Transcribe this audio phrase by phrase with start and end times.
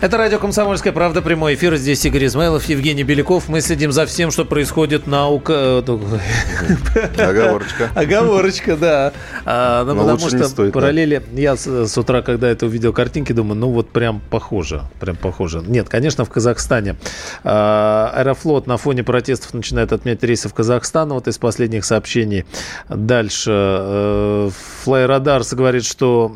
[0.00, 1.76] Это радио «Комсомольская правда», прямой эфир.
[1.76, 3.48] Здесь Игорь Измайлов, Евгений Беляков.
[3.48, 5.50] Мы следим за всем, что происходит на УК...
[7.18, 7.90] Оговорочка.
[7.94, 9.12] Оговорочка, да.
[9.46, 10.80] А, ну, Но потому что стоит, да.
[10.80, 11.22] параллели...
[11.32, 14.82] Я с, с утра, когда это увидел картинки, думаю, ну вот прям похоже.
[15.00, 15.62] Прям похоже.
[15.66, 16.96] Нет, конечно, в Казахстане.
[17.42, 21.10] А, Аэрофлот на фоне протестов начинает отменять рейсы в Казахстан.
[21.14, 22.44] Вот из последних сообщений.
[22.88, 23.50] Дальше.
[23.54, 24.50] Э,
[24.82, 26.34] Флайрадарс говорит, что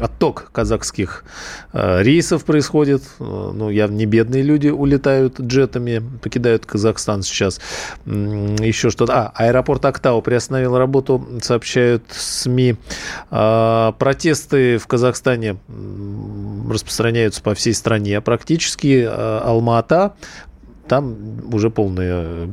[0.00, 1.24] отток казахских
[1.72, 2.97] э, рейсов происходит.
[3.20, 7.60] Э, Ну, явно не бедные люди улетают джетами, покидают Казахстан сейчас.
[8.06, 9.12] Еще что-то.
[9.12, 12.76] А, аэропорт Актау приостановил работу, сообщают СМИ.
[13.30, 15.56] А, Протесты в Казахстане
[16.70, 18.20] распространяются по всей стране.
[18.20, 20.14] Практически э, Алма-Ата,
[20.88, 21.16] там
[21.52, 22.52] уже полная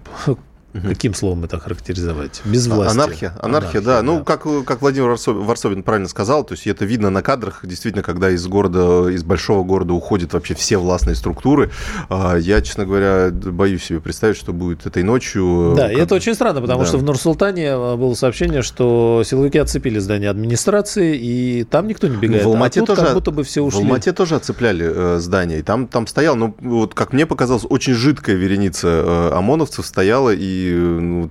[0.83, 2.41] Каким словом это характеризовать?
[2.45, 2.97] Без власти.
[2.97, 4.01] А, Анархия, анархия, да.
[4.01, 8.03] Ну, как, как Владимир Варсо- Варсобин правильно сказал, то есть это видно на кадрах, действительно,
[8.03, 11.71] когда из города, из большого города уходят вообще все властные структуры.
[12.09, 15.73] А, Я, честно говоря, боюсь себе представить, что будет этой ночью.
[15.77, 16.85] Да, Как- и это очень странно, потому Да.
[16.87, 22.17] что в Нур-Султане э, было сообщение, что силовики оцепили здание администрации, и там никто не
[22.17, 22.43] бегает.
[22.43, 23.79] В Алмате а тоже, как будто бы все ушли.
[23.79, 27.65] В Алмате тоже оцепляли э, здание, и там, там стоял, ну, вот как мне показалось,
[27.69, 31.29] очень жидкая вереница э, ОМОНовцев стояла, и э, ну,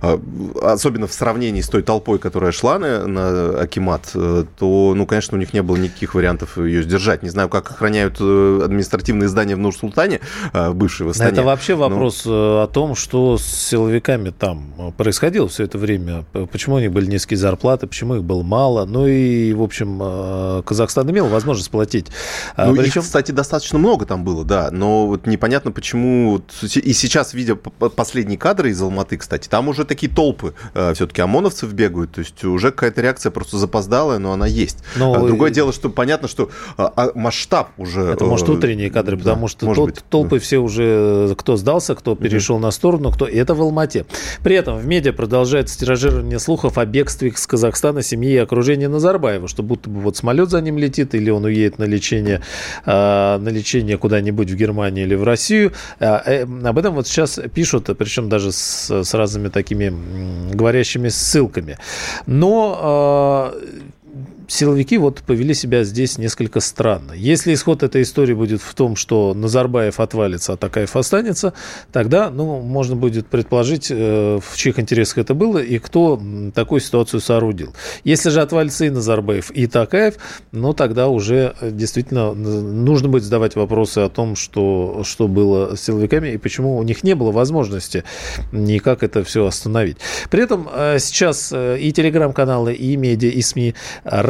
[0.00, 0.20] а,
[0.72, 5.36] особенно в сравнении с той толпой, которая шла на, на Акимат, э, то, ну, конечно,
[5.36, 7.22] у них не было никаких вариантов ее сдержать.
[7.22, 10.20] Не знаю, как охраняют э, административные здания в Нур-Султане,
[10.72, 11.30] бывшие в Астане.
[11.30, 16.24] Это вообще вопрос э, о том, что с силовиками там происходило все это время.
[16.52, 18.84] Почему у них были низкие зарплаты, почему их было мало.
[18.86, 22.06] Ну и, в общем, Казахстан имел возможность платить.
[22.56, 26.40] А, Ну, их, причем- кстати, достаточно много там было, да, но вот непонятно, почему...
[26.62, 30.54] И сейчас, видя п- п- последние кадры из Алматы, кстати, там уже такие толпы
[30.94, 34.78] все-таки ОМОНовцев бегают, то есть уже какая-то реакция просто запоздалая, но она есть.
[34.96, 38.02] Но, А Другое э, дело, что понятно, что а, а, масштаб уже...
[38.02, 40.04] Это, может, э, утренние кадры, да, потому что может тол- быть.
[40.08, 43.26] толпы все уже, кто сдался, кто перешел на сторону, кто...
[43.26, 44.06] И это в Алмате.
[44.42, 49.48] При этом в медиа продолжается тиражирование слухов о бегстве с Казахстана семьи и окружения Назарбаева,
[49.48, 52.42] что будто бы вот самолет за ним летит, или он уедет на лечение,
[52.84, 55.72] а, на лечение куда-нибудь в Германию или в Россию.
[56.00, 59.92] А, э, об этом вот сейчас пишут, причем даже с, с разными такими
[60.54, 61.78] говорящими ссылками.
[62.26, 63.54] Но а,
[64.48, 67.12] силовики вот повели себя здесь несколько странно.
[67.12, 71.52] Если исход этой истории будет в том, что Назарбаев отвалится, а Такаев останется,
[71.92, 76.20] тогда, ну, можно будет предположить, э, в чьих интересах это было и кто
[76.54, 77.74] такую ситуацию соорудил.
[78.04, 80.14] Если же отвалится и Назарбаев, и Такаев,
[80.52, 85.82] ну, тогда уже э, действительно нужно будет задавать вопросы о том, что, что было с
[85.82, 88.04] силовиками и почему у них не было возможности
[88.52, 89.98] никак это все остановить.
[90.30, 93.74] При этом э, сейчас и телеграм-каналы, и медиа, и СМИ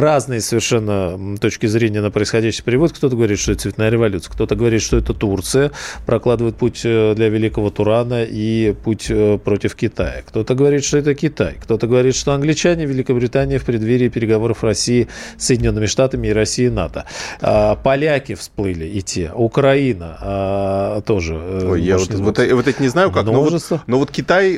[0.07, 2.95] разные совершенно точки зрения на происходящее приводят.
[2.95, 5.71] Кто-то говорит, что это цветная революция, кто-то говорит, что это Турция,
[6.05, 10.23] прокладывает путь э, для великого Турана и путь э, против Китая.
[10.25, 15.47] Кто-то говорит, что это Китай, кто-то говорит, что англичане, Великобритания в преддверии переговоров России с
[15.47, 17.05] Соединенными Штатами и России и НАТО.
[17.41, 21.33] А, Поляки всплыли и те, Украина а, тоже.
[21.35, 24.57] э, Ой, я вот, вот, вот это не знаю как, но вот, но вот Китай,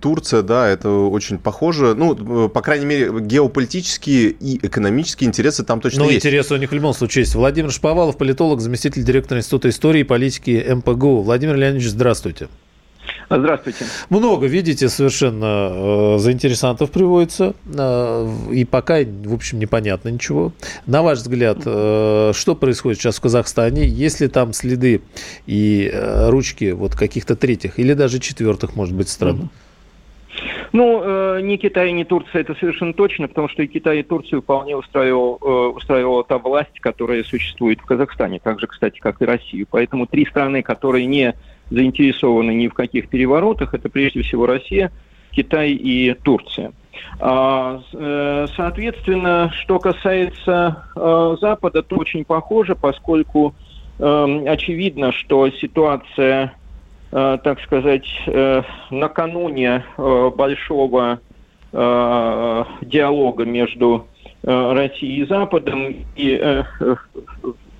[0.00, 1.94] Турция, да, это очень похоже.
[1.96, 6.24] Ну, по крайней мере, геополитические и экономические интересы там точно Ну, есть.
[6.24, 7.34] интересы у них в любом случае есть.
[7.34, 11.22] Владимир Шповалов, политолог, заместитель директора Института истории и политики МПГУ.
[11.22, 12.48] Владимир Леонидович, здравствуйте.
[13.30, 13.84] Здравствуйте.
[14.10, 17.54] Много, видите, совершенно э, заинтересантов приводится.
[17.66, 20.52] э, и пока, в общем, непонятно ничего.
[20.86, 23.86] На ваш взгляд, э, что происходит сейчас в Казахстане?
[23.86, 25.00] Есть ли там следы
[25.46, 29.50] и э, ручки вот каких-то третьих или даже четвертых, может быть, стран?
[30.74, 34.42] Ну, э, ни Китай, ни Турция, это совершенно точно, потому что и Китай, и Турцию
[34.42, 39.24] вполне устраивал, э, устраивала та власть, которая существует в Казахстане, так же, кстати, как и
[39.24, 39.68] Россию.
[39.70, 41.34] Поэтому три страны, которые не
[41.70, 44.90] заинтересованы ни в каких переворотах, это прежде всего Россия,
[45.30, 46.72] Китай и Турция.
[47.20, 53.54] А, э, Соответственно, что касается э, Запада, то очень похоже, поскольку
[54.00, 56.54] э, очевидно, что ситуация
[57.14, 61.20] так сказать, э, накануне э, большого
[61.72, 64.08] э, диалога между
[64.42, 66.96] э, Россией и Западом и э, э,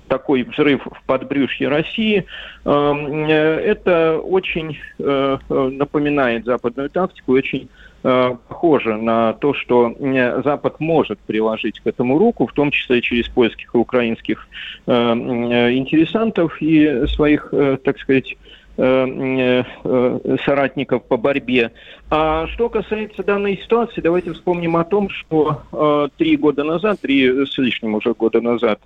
[0.07, 2.23] такой взрыв в подбрюшье России,
[2.63, 7.67] э, э, это очень э, э, напоминает западную тактику, очень
[8.03, 13.01] э, похоже на то, что э, Запад может приложить к этому руку, в том числе
[13.01, 14.47] через польских и украинских
[14.87, 21.71] э, э, интересантов и своих, э, так сказать, э, э, соратников по борьбе.
[22.09, 27.45] А что касается данной ситуации, давайте вспомним о том, что э, три года назад, три
[27.45, 28.79] с лишним уже года назад,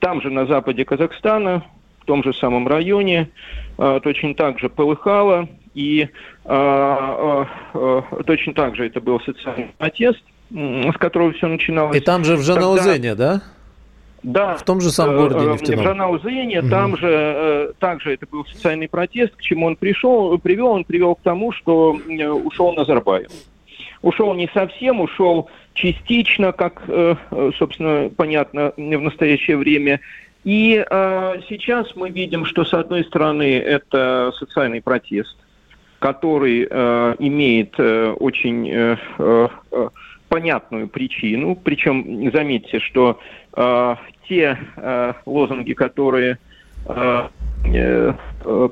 [0.00, 1.64] там же на западе Казахстана,
[2.00, 3.30] в том же самом районе,
[3.76, 6.08] точно так же полыхало, и
[6.44, 7.48] точно
[8.54, 11.96] так же это был социальный протест, с которого все начиналось.
[11.96, 13.34] И там же в Жанаузене, Тогда...
[13.34, 13.42] да?
[14.22, 14.56] Да.
[14.56, 15.80] В том же самом городе э, нефтяном.
[15.80, 16.68] В Жанаузене, угу.
[16.68, 21.14] там же э, также это был социальный протест, к чему он пришел, привел, он привел
[21.14, 23.30] к тому, что э, ушел Назарбаев.
[24.02, 26.82] Ушел не совсем, ушел частично, как,
[27.58, 30.00] собственно, понятно в настоящее время.
[30.44, 30.84] И
[31.48, 35.36] сейчас мы видим, что, с одной стороны, это социальный протест,
[35.98, 38.96] который имеет очень
[40.36, 41.56] понятную причину.
[41.56, 43.18] Причем, заметьте, что
[43.56, 43.94] э,
[44.28, 46.36] те э, лозунги, которые
[46.86, 47.28] э,
[47.64, 48.12] э,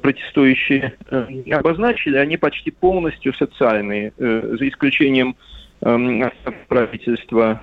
[0.02, 5.37] протестующие э, обозначили, они почти полностью социальные, э, за исключением
[5.81, 6.31] э,
[6.69, 7.62] правительства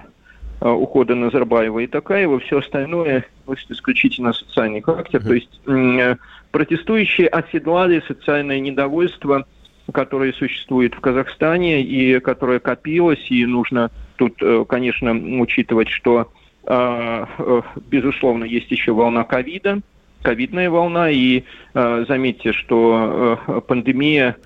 [0.60, 5.22] э, ухода Назарбаева и Такаева, все остальное носит исключительно социальный характер.
[5.22, 6.16] То есть э,
[6.50, 9.46] протестующие оседлали социальное недовольство,
[9.94, 16.32] которое существует в Казахстане и которое копилось, и нужно тут, э, конечно, учитывать, что
[16.64, 19.82] а, э, безусловно, есть еще волна ковида,
[20.22, 21.44] ковидная волна, и
[21.74, 24.38] э, заметьте, что э, пандемия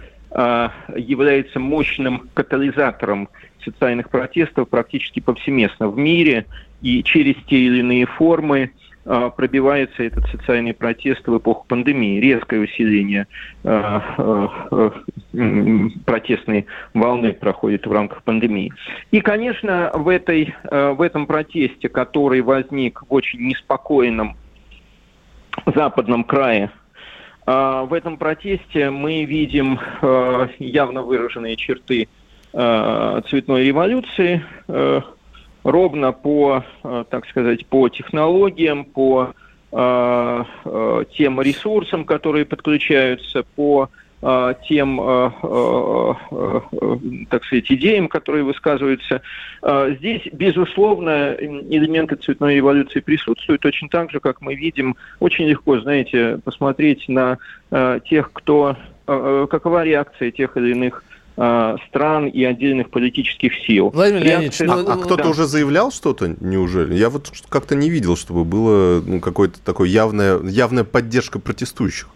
[0.97, 3.29] является мощным катализатором
[3.63, 6.45] социальных протестов практически повсеместно в мире,
[6.81, 8.71] и через те или иные формы
[9.05, 13.27] пробивается этот социальный протест в эпоху пандемии, резкое усиление
[13.63, 14.91] а, а,
[16.05, 16.65] протестной
[16.95, 18.73] волны проходит в рамках пандемии.
[19.11, 24.37] И, конечно, в, этой, в этом протесте, который возник в очень неспокойном
[25.67, 26.71] западном крае,
[27.45, 29.79] в этом протесте мы видим
[30.57, 32.07] явно выраженные черты
[32.51, 34.43] цветной революции,
[35.65, 39.33] ровно по, э, так сказать, по технологиям, по
[39.71, 43.89] э, э, тем ресурсам, которые подключаются, по
[44.67, 44.97] тем,
[47.29, 49.21] так сказать, идеям, которые высказываются.
[49.61, 56.39] Здесь, безусловно, элементы цветной революции присутствуют, точно так же, как мы видим, очень легко, знаете,
[56.43, 57.37] посмотреть на
[58.09, 61.03] тех, кто, какова реакция тех или иных
[61.35, 63.89] стран и отдельных политических сил.
[63.89, 65.29] Владимир Леонидович, ну, а, а кто-то да.
[65.29, 66.95] уже заявлял что-то, неужели?
[66.95, 72.07] Я вот как-то не видел, чтобы было ну, какое-то такое явная, явная поддержка протестующих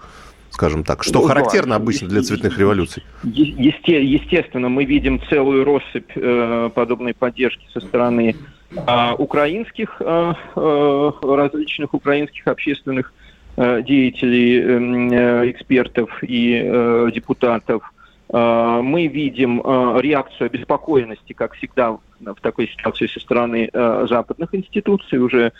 [0.52, 3.04] скажем так, что ну, характерно да, обычно для цветных революций?
[3.24, 8.36] Есте, естественно, мы видим целую россыпь э, подобной поддержки со стороны
[8.72, 13.14] э, украинских, э, э, различных украинских общественных
[13.56, 17.99] э, деятелей, эм, э, экспертов и э, депутатов– Э,
[18.32, 25.18] мы видим э, реакцию обеспокоенности, как всегда в такой ситуации со стороны э, западных институций.
[25.20, 25.52] Уже,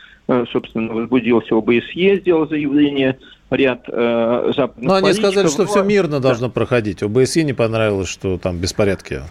[0.52, 3.18] собственно, возбудился ОБСЕ, сделал заявление
[3.50, 7.02] ряд западных Но они сказали, что все мирно должно проходить.
[7.02, 9.22] ОБСЕ не понравилось, что там беспорядки.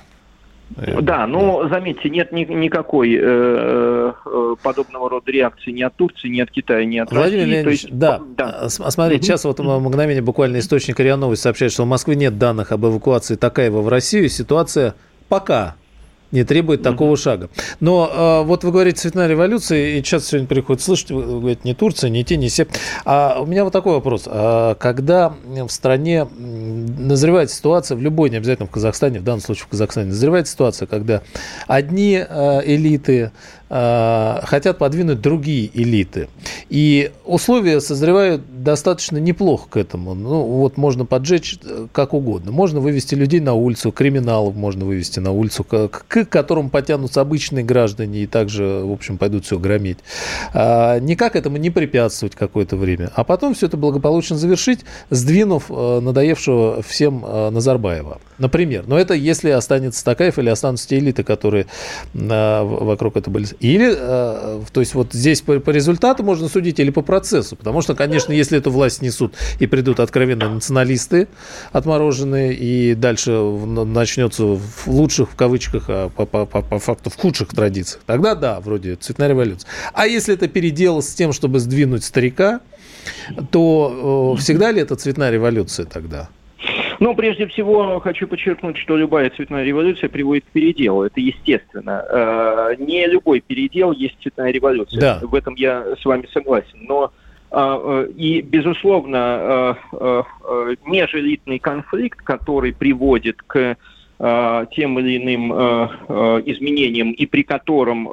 [0.77, 6.41] Да, но заметьте, нет ни, никакой э, э, подобного рода реакции ни от Турции, ни
[6.41, 7.51] от Китая, ни от Владимир России.
[7.51, 8.21] Леонидович, есть, да.
[8.37, 8.59] да.
[8.63, 12.73] А, смотрите, сейчас вот мгновение буквально источник РИА Новости сообщает, что в Москве нет данных
[12.73, 14.29] об эвакуации Такаева в Россию.
[14.29, 14.95] Ситуация
[15.29, 15.75] пока
[16.31, 17.23] не требует такого mm-hmm.
[17.23, 17.51] шага.
[17.81, 21.75] Но э, вот вы говорите цветная революция, и сейчас сегодня приходит слышать, вы говорите, не
[21.75, 22.67] Турция, не те, не все.
[23.05, 24.25] А у меня вот такой вопрос.
[24.27, 29.65] А когда в стране назревает ситуация, в любой, не обязательно в Казахстане, в данном случае
[29.67, 31.23] в Казахстане, назревает ситуация, когда
[31.67, 33.33] одни э, элиты
[33.69, 36.29] хотят подвинуть другие элиты.
[36.71, 40.15] И условия созревают достаточно неплохо к этому.
[40.15, 42.53] Ну, вот можно поджечь э, как угодно.
[42.53, 47.65] Можно вывести людей на улицу, криминалов можно вывести на улицу, к, к которым потянутся обычные
[47.65, 49.99] граждане и также, в общем, пойдут все громить.
[50.53, 53.11] А, никак этому не препятствовать какое-то время.
[53.15, 58.21] А потом все это благополучно завершить, сдвинув э, надоевшего всем Назарбаева.
[58.39, 58.85] Например.
[58.87, 61.67] Но это если останется Такаев или останутся те элиты, которые
[62.15, 66.91] вокруг этого были или, э, то есть вот здесь по, по результату можно судить или
[66.91, 71.29] по процессу, потому что, конечно, если эту власть несут и придут откровенно националисты
[71.73, 77.17] отмороженные, и дальше начнется в лучших, в кавычках, а по, по, по, по факту в
[77.17, 79.69] худших традициях, тогда да, вроде цветная революция.
[79.93, 82.61] А если это передел с тем, чтобы сдвинуть старика,
[83.51, 86.29] то э, всегда ли это цветная революция тогда?
[87.01, 91.05] Ну, прежде всего, хочу подчеркнуть, что любая цветная революция приводит к переделу.
[91.05, 92.05] Это естественно.
[92.11, 95.01] Э, не любой передел есть цветная революция.
[95.01, 95.21] Да.
[95.23, 96.79] В этом я с вами согласен.
[96.89, 97.13] Но
[97.51, 99.79] И, безусловно,
[100.85, 103.77] межэлитный конфликт, который приводит к
[104.19, 105.53] тем или иным
[106.45, 108.07] изменениям и при котором,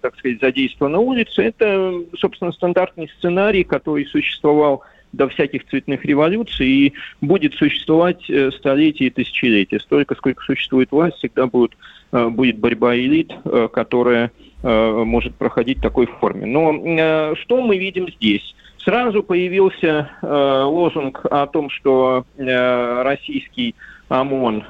[0.00, 6.92] так сказать, задействована улица, это, собственно, стандартный сценарий, который существовал до всяких цветных революций и
[7.20, 9.78] будет существовать э, столетия и тысячелетия.
[9.80, 11.72] Столько, сколько существует власть, всегда будет,
[12.12, 14.30] э, будет борьба элит, э, которая
[14.64, 16.46] может проходить в такой форме.
[16.46, 18.54] Но что мы видим здесь?
[18.78, 23.74] Сразу появился лозунг о том, что российский
[24.20, 24.64] ОМОН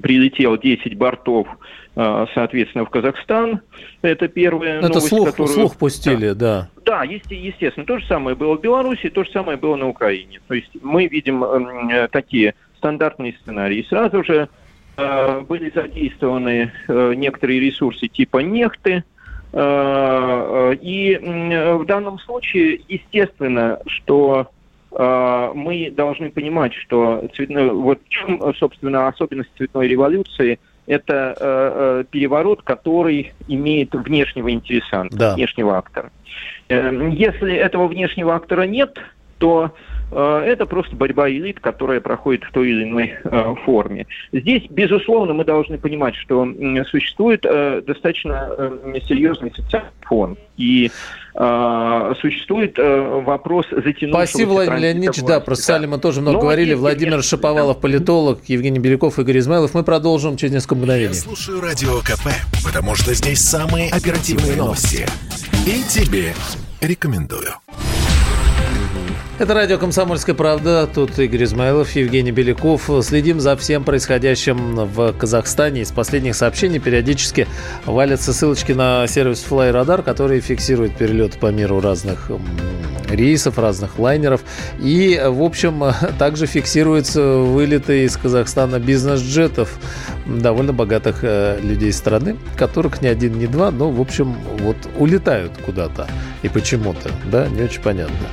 [0.00, 1.48] прилетел 10 бортов
[1.96, 3.60] а, соответственно, в Казахстан.
[4.02, 5.54] Это первая Это новость, слух, которую...
[5.54, 6.68] слух пустили, да.
[6.84, 7.86] Да, да естественно.
[7.86, 10.40] То же самое было в Беларуси, то же самое было на Украине.
[10.48, 13.86] То есть мы видим э, такие стандартные сценарии.
[13.88, 14.48] Сразу же
[14.96, 19.04] э, были задействованы э, некоторые ресурсы типа нефты,
[19.52, 24.53] э, э и э, в данном случае, естественно, что э,
[24.96, 32.04] мы должны понимать, что цветной, вот в чем, собственно, особенность цветной революции– это э, э,
[32.10, 35.34] переворот, который имеет внешнего интересанта, да.
[35.34, 36.10] внешнего актора.
[36.68, 38.98] Э, если этого внешнего актора нет,
[39.38, 39.72] то
[40.10, 44.06] это просто борьба элит, которая проходит в той или иной э, форме.
[44.32, 46.46] Здесь, безусловно, мы должны понимать, что
[46.90, 50.36] существует э, достаточно э, серьезный социальный фон.
[50.56, 50.90] И
[51.34, 55.22] э, существует э, вопрос затянувшегося Спасибо, Владимир Леонидович.
[55.22, 56.74] Да, про Сталина мы тоже много Но говорили.
[56.74, 59.74] Владимир есть, Шаповалов, политолог, Евгений Беляков, Игорь Измайлов.
[59.74, 61.14] Мы продолжим через несколько мгновений.
[61.14, 62.28] Я слушаю Радио КП,
[62.64, 65.06] потому что здесь самые оперативные новости.
[65.66, 66.34] И тебе
[66.80, 67.54] рекомендую.
[69.36, 70.88] Это радио «Комсомольская правда».
[70.92, 72.88] Тут Игорь Измайлов, Евгений Беляков.
[73.02, 75.80] Следим за всем происходящим в Казахстане.
[75.80, 77.48] Из последних сообщений периодически
[77.84, 82.30] валятся ссылочки на сервис FlyRadar, который фиксирует перелеты по миру разных
[83.10, 84.42] рейсов, разных лайнеров.
[84.78, 85.82] И, в общем,
[86.18, 89.78] также фиксируются вылеты из Казахстана бизнес-джетов
[90.26, 95.52] довольно богатых э, людей страны, которых ни один, ни два, но, в общем, вот улетают
[95.64, 96.06] куда-то.
[96.42, 98.26] И почему-то, да, не очень понятно.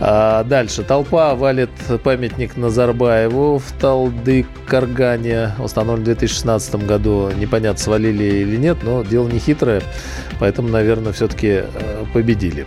[0.00, 0.82] А дальше.
[0.82, 1.70] Толпа валит
[2.02, 5.52] памятник Назарбаеву в Талды-Каргане.
[5.58, 7.30] Установлен в 2016 году.
[7.36, 9.82] Непонятно, свалили или нет, но дело не хитрое.
[10.38, 12.66] Поэтому, наверное, все-таки э, победили.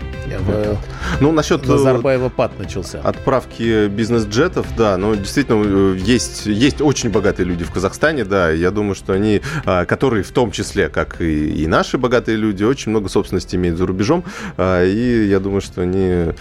[1.20, 1.66] Ну, насчет...
[1.66, 3.00] Э, Назарбаева пад начался.
[3.02, 8.96] Отправки бизнес-джетов, да, но действительно есть, есть очень богатые люди в Казахстане, да, я думаю,
[8.96, 13.10] что они, а, которые в том числе, как и, и наши богатые люди, очень много
[13.10, 14.24] собственности имеют за рубежом,
[14.58, 16.34] а, и я думаю, что они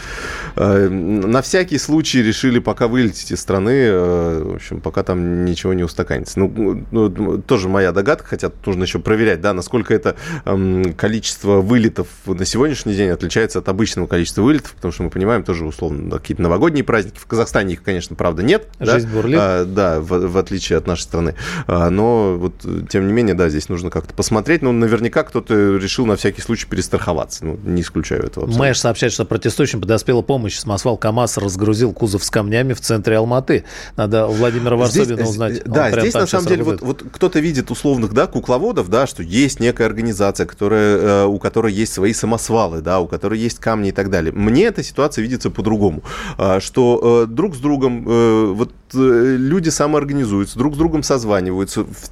[0.56, 5.82] а, на всякий случай решили пока вылететь из страны, в общем, пока там ничего не
[5.82, 6.38] устаканится.
[6.38, 10.16] Ну, ну тоже моя догадка, хотя нужно еще проверять, да, насколько это
[10.96, 15.64] количество вылетов на сегодняшний день отличается от обычного количества вылетов, потому что мы понимаем тоже
[15.64, 17.18] условно какие-то новогодние праздники.
[17.18, 18.68] В Казахстане их, конечно, правда, нет.
[18.80, 19.38] Жизнь да, бурлит.
[19.40, 21.34] А, да, в, в отличие от нашей страны.
[21.66, 24.62] А, но вот, тем не менее, да, здесь нужно как-то посмотреть.
[24.62, 27.44] Но наверняка кто-то решил на всякий случай перестраховаться.
[27.44, 28.46] Ну, не исключаю этого.
[28.46, 28.68] Абсолютно.
[28.68, 30.56] Мэш сообщает, что протестующим подоспела помощь.
[30.56, 33.64] Самосвал КАМАЗ разгрузил кузов с камнями в центре Алматы.
[33.96, 35.62] Надо Владимира Варсобина здесь, узнать.
[35.64, 39.60] Да, здесь на самом деле вот, вот кто-то видит условных, да, кукловодов, да, что есть
[39.60, 43.92] некая организация, которая, э, у которой есть свои самосвалы, да, у которой есть камни и
[43.92, 44.32] так далее.
[44.32, 46.02] Мне эта ситуация видится по-другому,
[46.36, 51.84] а, что э, друг с другом э, вот люди самоорганизуются, друг с другом созваниваются.
[51.84, 52.07] В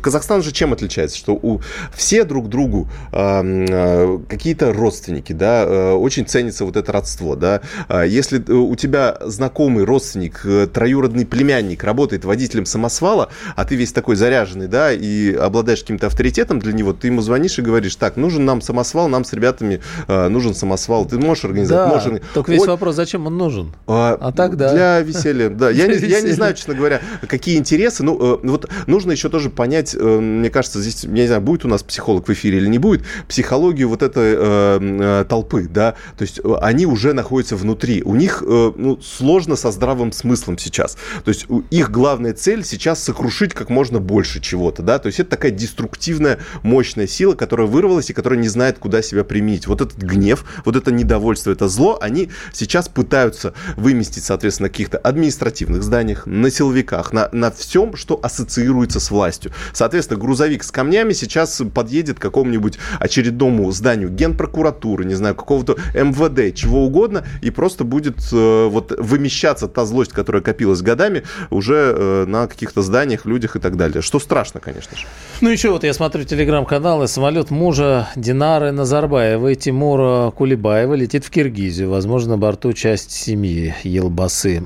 [0.00, 1.60] Казахстан же чем отличается, что у
[1.94, 7.60] все друг другу какие-то родственники, да, очень ценится вот это родство, да.
[7.88, 14.16] А если у тебя знакомый родственник, троюродный племянник работает водителем самосвала, а ты весь такой
[14.16, 18.44] заряженный, да, и обладаешь каким-то авторитетом для него, ты ему звонишь и говоришь, так, нужен
[18.44, 21.88] нам самосвал, нам с ребятами нужен самосвал, ты можешь организовать?
[21.90, 22.22] Да, можешь.
[22.34, 23.72] только весь Ой, вопрос, зачем он нужен?
[23.86, 24.72] А, а так, да.
[24.72, 25.70] Для веселья, да.
[25.78, 28.02] Я, не, знаю, честно говоря, какие интересы.
[28.02, 31.64] Ну, э, вот нужно еще тоже понять, э, мне кажется, здесь, я не знаю, будет
[31.64, 35.94] у нас психолог в эфире или не будет, психологию вот этой э, э толпы, да.
[36.16, 38.02] То есть э, они уже находятся внутри.
[38.02, 40.96] У них э, ну, сложно со здравым смыслом сейчас.
[41.24, 44.98] То есть их главная цель сейчас сокрушить как можно больше чего-то, да.
[44.98, 49.22] То есть это такая деструктивная, мощная сила, которая вырвалась и которая не знает, куда себя
[49.22, 49.68] применить.
[49.68, 54.98] Вот этот гнев, вот это недовольство, это зло, они сейчас пытаются выместить, соответственно, на каких-то
[54.98, 59.27] административных зданиях, на силовиках, на, на всем, что ассоциируется с властью.
[59.72, 66.54] Соответственно, грузовик с камнями сейчас подъедет к какому-нибудь очередному зданию генпрокуратуры, не знаю, какого-то МВД,
[66.54, 72.24] чего угодно, и просто будет э, вот вымещаться та злость, которая копилась годами, уже э,
[72.26, 74.02] на каких-то зданиях, людях и так далее.
[74.02, 75.06] Что страшно, конечно же.
[75.40, 77.08] Ну еще вот я смотрю телеграм-каналы.
[77.08, 81.90] Самолет мужа Динары Назарбаева и Тимура Кулебаева летит в Киргизию.
[81.90, 84.64] Возможно, на борту часть семьи Елбасы.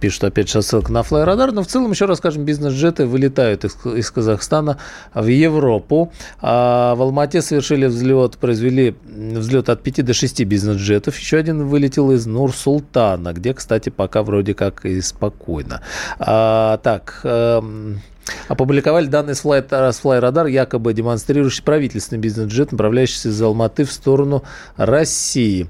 [0.00, 1.52] Пишут опять же ссылка на флайрадар.
[1.52, 4.78] Но в целом, еще раз скажем, бизнес-джеты вылетают из, из Казахстана
[5.14, 6.12] в Европу.
[6.40, 11.18] А в Алмате совершили взлет, произвели взлет от 5 до 6 бизнес-джетов.
[11.18, 15.82] Еще один вылетел из Нур-Султана, где, кстати, пока вроде как и спокойно.
[16.18, 18.00] А, так, эм,
[18.48, 24.44] Опубликовали данные с Fly, якобы демонстрирующий правительственный бизнес-джет, направляющийся из Алматы в сторону
[24.76, 25.66] России.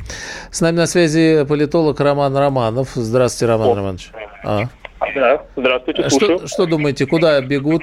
[0.51, 2.91] С нами на связи политолог Роман Романов.
[2.95, 3.75] Здравствуйте, Роман О.
[3.75, 4.13] Романович.
[4.45, 4.69] А.
[5.15, 6.39] Да, здравствуйте, слушаю.
[6.39, 7.83] Что, что думаете, куда бегут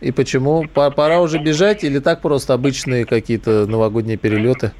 [0.00, 0.66] и почему?
[0.68, 4.72] Пора уже бежать или так просто обычные какие-то новогодние перелеты?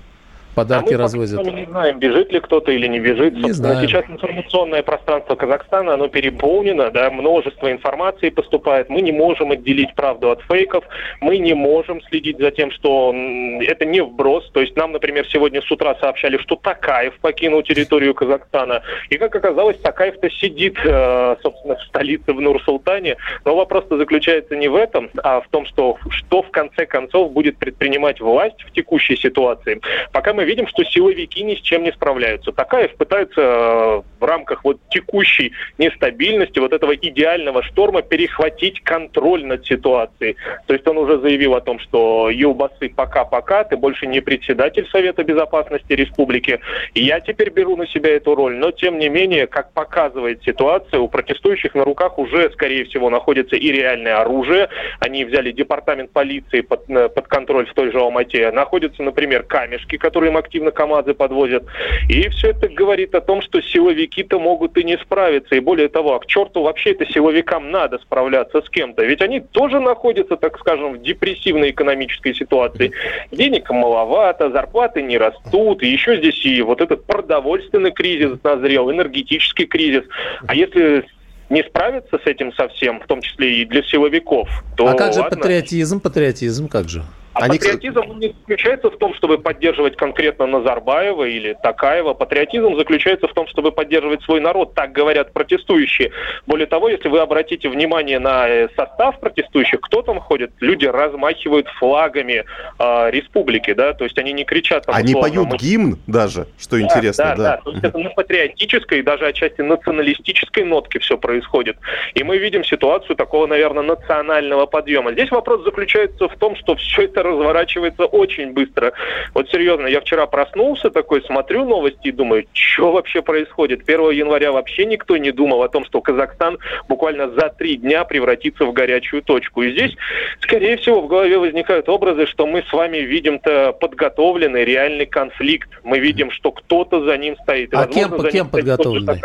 [0.59, 1.45] Подарки а мы развозят.
[1.45, 3.35] Мы не знаем, бежит ли кто-то или не бежит.
[3.35, 3.87] Не знаю.
[3.87, 8.89] Сейчас информационное пространство Казахстана, оно переполнено, да, множество информации поступает.
[8.89, 10.85] Мы не можем отделить правду от фейков,
[11.21, 13.15] мы не можем следить за тем, что
[13.61, 14.51] это не вброс.
[14.53, 18.83] То есть нам, например, сегодня с утра сообщали, что Такаев покинул территорию Казахстана.
[19.11, 23.17] И как оказалось, Такаев-то сидит, э, собственно, в столице в Нур-Султане.
[23.45, 27.59] Но вопрос-то заключается не в этом, а в том, что что в конце концов будет
[27.59, 29.81] предпринимать власть в текущей ситуации.
[30.13, 32.53] Пока мы видим, что силовики ни с чем не справляются.
[32.53, 39.67] Такаев пытается э, в рамках вот текущей нестабильности, вот этого идеального шторма перехватить контроль над
[39.67, 40.37] ситуацией.
[40.67, 45.23] То есть он уже заявил о том, что Юлбасы пока-пока, ты больше не председатель Совета
[45.23, 46.61] Безопасности Республики,
[46.95, 48.57] я теперь беру на себя эту роль.
[48.57, 53.57] Но тем не менее, как показывает ситуация, у протестующих на руках уже, скорее всего, находится
[53.57, 54.71] и реальное оружие.
[55.01, 58.51] Они взяли департамент полиции под, э, под контроль в той же Алмате.
[58.51, 61.65] Находятся, например, камешки, которые активно КАМАЗы подвозят.
[62.09, 65.55] И все это говорит о том, что силовики-то могут и не справиться.
[65.55, 69.05] И более того, а к черту вообще это силовикам надо справляться с кем-то.
[69.05, 72.93] Ведь они тоже находятся, так скажем, в депрессивной экономической ситуации.
[73.33, 75.83] Денег маловато, зарплаты не растут.
[75.83, 80.05] И еще здесь и вот этот продовольственный кризис назрел, энергетический кризис.
[80.47, 81.05] А если
[81.51, 85.23] не справиться с этим совсем, в том числе и для силовиков, то А как ладно.
[85.23, 87.03] же патриотизм, патриотизм, как же?
[87.39, 87.59] А Они...
[87.59, 92.15] патриотизм не заключается в том, чтобы поддерживать конкретно Назарбаева или Такаева.
[92.15, 96.11] Патриотизм заключается в том, чтобы поддерживать свой народ, так говорят протестующие.
[96.47, 101.69] Более того, если вы обратите внимание на э, состав протестующих, кто там ходит, люди размахивают
[101.79, 102.45] флагами
[102.79, 104.87] э, республики, да, то есть они не кричат.
[104.87, 105.57] Там, они условно, поют мы...
[105.59, 107.25] гимн даже, что да, интересно.
[107.25, 111.77] Да, да, да, то есть это на патриотической даже отчасти националистической нотке все происходит.
[112.15, 115.13] И мы видим ситуацию такого, наверное, национального подъема.
[115.13, 118.93] Здесь вопрос заключается в том, что все это разворачивается очень быстро.
[119.35, 123.83] Вот серьезно, я вчера проснулся такой, смотрю новости и думаю, что вообще происходит?
[123.87, 128.65] 1 января вообще никто не думал о том, что Казахстан буквально за три дня превратится
[128.65, 129.63] в горячую точку.
[129.63, 129.97] И здесь,
[130.41, 135.69] скорее всего, в голове возникают образы, что мы с вами видим-то подготовленный реальный конфликт.
[135.85, 137.73] Мы видим, что кто-то за ним стоит.
[137.73, 139.21] И, а возможно, кем, кем подготовленный?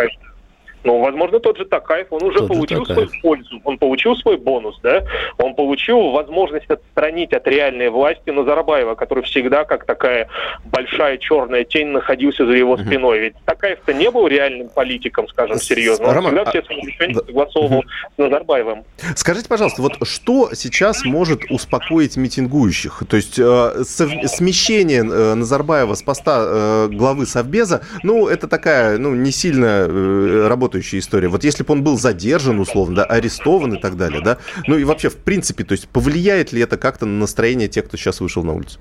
[0.84, 4.78] Ну, возможно, тот же Такаев, он уже тот получил свою пользу, он получил свой бонус,
[4.84, 5.04] да,
[5.38, 10.28] он получил возможность отстранить от реальной власти Назарбаева, который всегда как такая
[10.66, 13.20] большая черная тень находился за его спиной.
[13.20, 16.08] Ведь Такаев-то не был реальным политиком, скажем серьезно.
[16.08, 17.84] Он Роман, всегда все свои решения согласовывал
[18.16, 18.84] с Назарбаевым.
[19.16, 23.04] Скажите, пожалуйста, вот что сейчас может успокоить митингующих?
[23.08, 29.16] То есть э, смещение э, Назарбаева с поста э, главы Совбеза, ну, это такая, ну,
[29.16, 31.28] не сильно э, работа работающая история.
[31.28, 34.84] Вот если бы он был задержан, условно, да, арестован и так далее, да, ну и
[34.84, 38.44] вообще, в принципе, то есть повлияет ли это как-то на настроение тех, кто сейчас вышел
[38.44, 38.80] на улицу?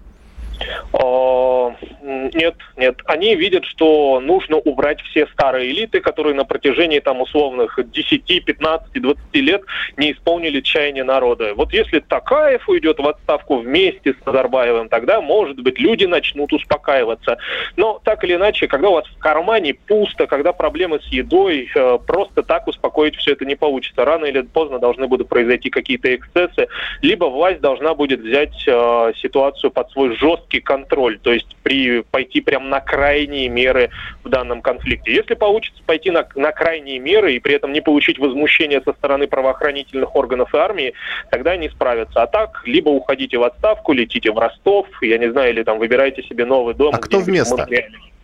[2.35, 3.00] Нет, нет.
[3.06, 9.02] Они видят, что нужно убрать все старые элиты, которые на протяжении там условных 10, 15,
[9.02, 9.62] 20 лет
[9.96, 11.54] не исполнили чаяния народа.
[11.54, 17.38] Вот если Такаев уйдет в отставку вместе с Назарбаевым, тогда, может быть, люди начнут успокаиваться.
[17.76, 21.98] Но так или иначе, когда у вас в кармане пусто, когда проблемы с едой, э,
[22.06, 24.04] просто так успокоить все это не получится.
[24.04, 26.68] Рано или поздно должны будут произойти какие-то эксцессы,
[27.00, 32.40] либо власть должна будет взять э, ситуацию под свой жесткий контроль, то есть при пойти
[32.42, 33.90] прямо на крайние меры
[34.22, 35.12] в данном конфликте.
[35.12, 39.27] Если получится пойти на, на крайние меры и при этом не получить возмущения со стороны
[39.27, 40.92] правоохранительных органов и армии,
[41.31, 42.22] тогда они справятся.
[42.22, 46.22] А так, либо уходите в отставку, летите в Ростов, я не знаю, или там выбирайте
[46.22, 46.94] себе новый дом.
[46.94, 47.66] А кто вместо?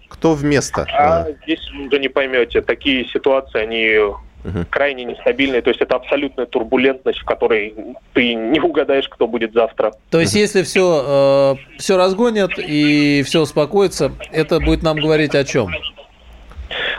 [0.09, 0.87] Кто вместо?
[0.93, 2.61] А, здесь вы уже не поймете.
[2.61, 3.99] Такие ситуации, они
[4.45, 4.65] угу.
[4.71, 5.63] крайне нестабильные.
[5.63, 7.75] То есть это абсолютная турбулентность, в которой
[8.15, 9.93] ты не угадаешь, кто будет завтра.
[10.11, 15.45] То есть если все, э, все разгонят и все успокоится, это будет нам говорить о
[15.45, 15.71] чем?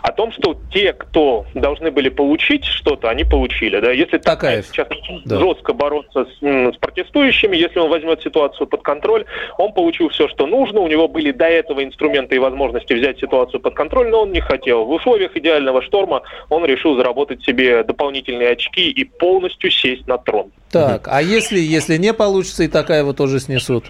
[0.02, 3.80] О том, что те, кто должны были получить что-то, они получили.
[3.80, 3.92] Да?
[3.92, 4.88] Если Такая сейчас
[5.26, 5.40] да.
[5.40, 9.26] жестко бороться с, с протестующими, если он возьмет ситуацию под контроль,
[9.58, 13.60] он получил все, что нужно, у него были до этого инструменты и возможности взять ситуацию
[13.60, 14.86] под контроль, но он не хотел.
[14.86, 20.52] В условиях идеального шторма он решил заработать себе дополнительные очки и полностью сесть на трон.
[20.72, 23.86] Так, а если, если не получится и такая вот тоже снесут?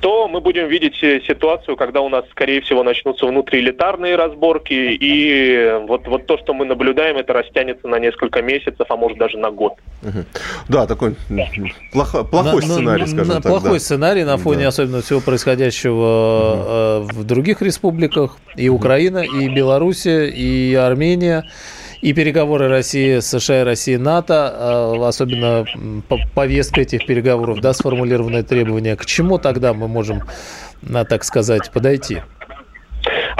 [0.00, 5.78] То мы будем видеть э, ситуацию, когда у нас, скорее всего, начнутся внутриэлитарные разборки, и
[5.86, 9.50] вот, вот то, что мы наблюдаем, это растянется на несколько месяцев, а может даже на
[9.50, 9.74] год.
[10.68, 11.14] Да, такой
[11.92, 13.52] плохо, плохой на, сценарий, скажем на, так.
[13.52, 13.78] Плохой да.
[13.80, 14.68] сценарий на фоне да.
[14.68, 17.20] особенно всего происходящего угу.
[17.20, 21.44] в других республиках, и Украина, и Белоруссия, и Армения
[22.02, 25.64] и переговоры России, США, России, НАТО, а, особенно
[26.34, 30.22] повестка этих переговоров, да, сформулированное требование, к чему тогда мы можем,
[31.08, 32.18] так сказать, подойти?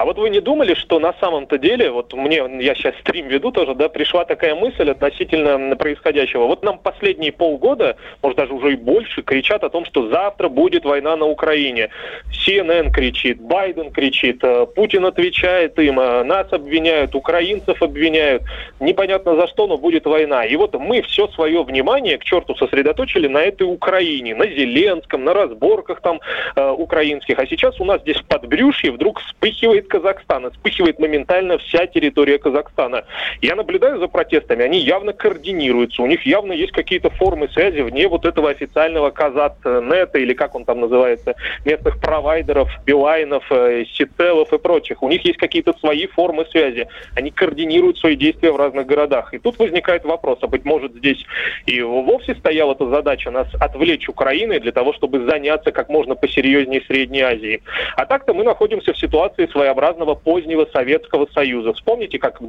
[0.03, 3.53] А вот вы не думали, что на самом-то деле, вот мне, я сейчас стрим веду
[3.53, 6.47] тоже, да, пришла такая мысль относительно происходящего.
[6.47, 10.85] Вот нам последние полгода, может даже уже и больше, кричат о том, что завтра будет
[10.85, 11.91] война на Украине.
[12.33, 18.43] CNN кричит, Байден кричит, э, Путин отвечает им, э, нас обвиняют, украинцев обвиняют.
[18.81, 20.45] Непонятно за что, но будет война.
[20.47, 25.33] И вот мы все свое внимание к черту сосредоточили на этой Украине, на Зеленском, на
[25.33, 26.19] разборках там
[26.57, 27.39] э, украинских.
[27.39, 32.39] А сейчас у нас здесь в подбрюшье вдруг вспыхивает вспыхивает Казахстан, вспыхивает моментально вся территория
[32.39, 33.05] Казахстана.
[33.41, 38.09] Я наблюдаю за протестами, они явно координируются, у них явно есть какие-то формы связи вне
[38.09, 44.59] вот этого официального Казат-нета, или как он там называется, местных провайдеров, Билайнов, э, Сицелов и
[44.59, 45.03] прочих.
[45.03, 46.89] У них есть какие-то свои формы связи.
[47.15, 49.35] Они координируют свои действия в разных городах.
[49.35, 51.25] И тут возникает вопрос, а быть может здесь
[51.67, 56.83] и вовсе стояла эта задача нас отвлечь Украины для того, чтобы заняться как можно посерьезнее
[56.87, 57.63] Средней Азии.
[57.97, 61.73] А так-то мы находимся в ситуации своей своеобразного позднего Советского Союза.
[61.73, 62.41] Вспомните, как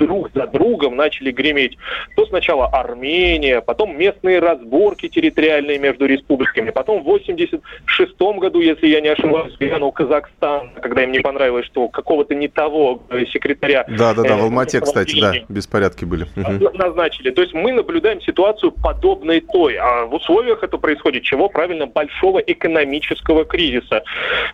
[0.00, 1.76] друг за другом начали греметь.
[2.16, 9.00] То сначала Армения, потом местные разборки территориальные между республиками, потом в 86 году, если я
[9.00, 13.84] не ошибаюсь, глянул Казахстан, когда им не понравилось, что какого-то не того э, секретаря...
[13.88, 16.26] Да-да-да, в Алмате, кстати, да, беспорядки были.
[16.74, 17.30] Назначили.
[17.30, 21.48] То есть мы наблюдаем ситуацию подобной той, а в условиях это происходит чего?
[21.48, 24.02] Правильно, большого экономического кризиса.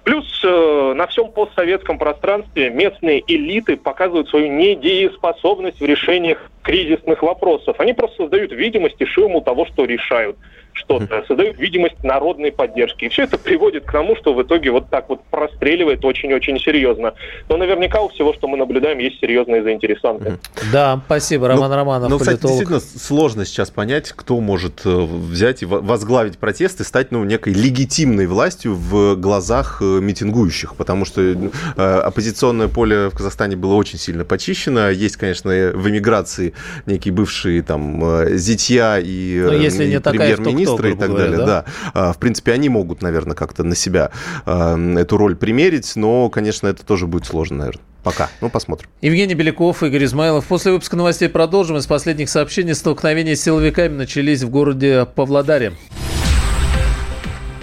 [0.03, 5.36] Плюс э, на всем постсоветском пространстве местные элиты показывают свою недееспособность
[5.81, 7.79] в решениях кризисных вопросов.
[7.79, 10.37] Они просто создают видимость и шуму того, что решают
[10.77, 13.05] что-то, создают видимость народной поддержки.
[13.05, 17.15] И все это приводит к тому, что в итоге вот так вот простреливает очень-очень серьезно.
[17.49, 20.39] Но наверняка у всего, что мы наблюдаем, есть серьезные заинтересанты.
[20.73, 25.63] Да, спасибо, Роман ну, Романов, Ну, кстати, действительно сложно сейчас понять, кто может э, взять
[25.63, 31.37] и возглавить протесты, стать ну, некой легитимной властью в глазах э, митингующих, потому что э,
[31.77, 34.91] оппозиционное поле в Казахстане было очень сильно почищено.
[34.91, 36.55] Есть, конечно, в эмиграции
[36.87, 41.47] некие бывшие там зятья и, и премьер-министр министры и так говоря, далее, да?
[41.47, 41.65] да.
[41.95, 44.11] А, в принципе, они могут, наверное, как-то на себя
[44.45, 47.83] а, эту роль примерить, но, конечно, это тоже будет сложно, наверное.
[48.03, 48.31] Пока.
[48.41, 48.89] Ну, посмотрим.
[49.01, 50.47] Евгений Беляков, Игорь Измайлов.
[50.47, 51.77] После выпуска новостей продолжим.
[51.77, 55.73] Из последних сообщений столкновения с силовиками начались в городе Павлодаре.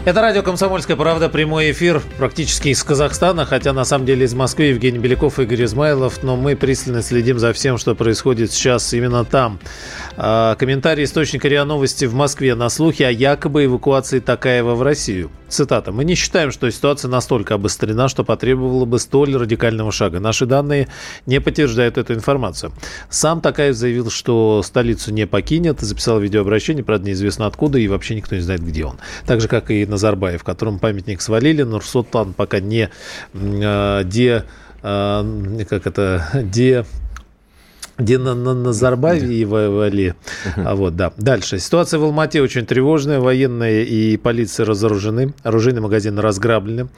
[0.05, 4.65] Это радио «Комсомольская правда», прямой эфир практически из Казахстана, хотя на самом деле из Москвы
[4.65, 9.59] Евгений Беляков Игорь Измайлов, но мы пристально следим за всем, что происходит сейчас именно там.
[10.17, 15.31] А, комментарий источника РИА Новости в Москве на слухи о якобы эвакуации Такаева в Россию.
[15.53, 15.91] Цитата.
[15.91, 20.19] «Мы не считаем, что ситуация настолько обострена, что потребовала бы столь радикального шага.
[20.19, 20.87] Наши данные
[21.27, 22.73] не подтверждают эту информацию».
[23.11, 28.35] Сам Такаев заявил, что столицу не покинет, записал видеообращение, правда, неизвестно откуда, и вообще никто
[28.35, 28.97] не знает, где он.
[29.27, 32.89] Так же, как и Назарбаев, которому памятник свалили, Нурсултан пока не
[33.33, 34.43] э, де
[34.81, 36.85] э, как это, де
[37.97, 40.15] где на, на Назарбаеве воевали.
[40.55, 41.13] А вот, да.
[41.17, 41.59] Дальше.
[41.59, 43.19] Ситуация в Алмате очень тревожная.
[43.19, 45.33] Военные и полиция разоружены.
[45.43, 46.89] Оружейные магазины разграблены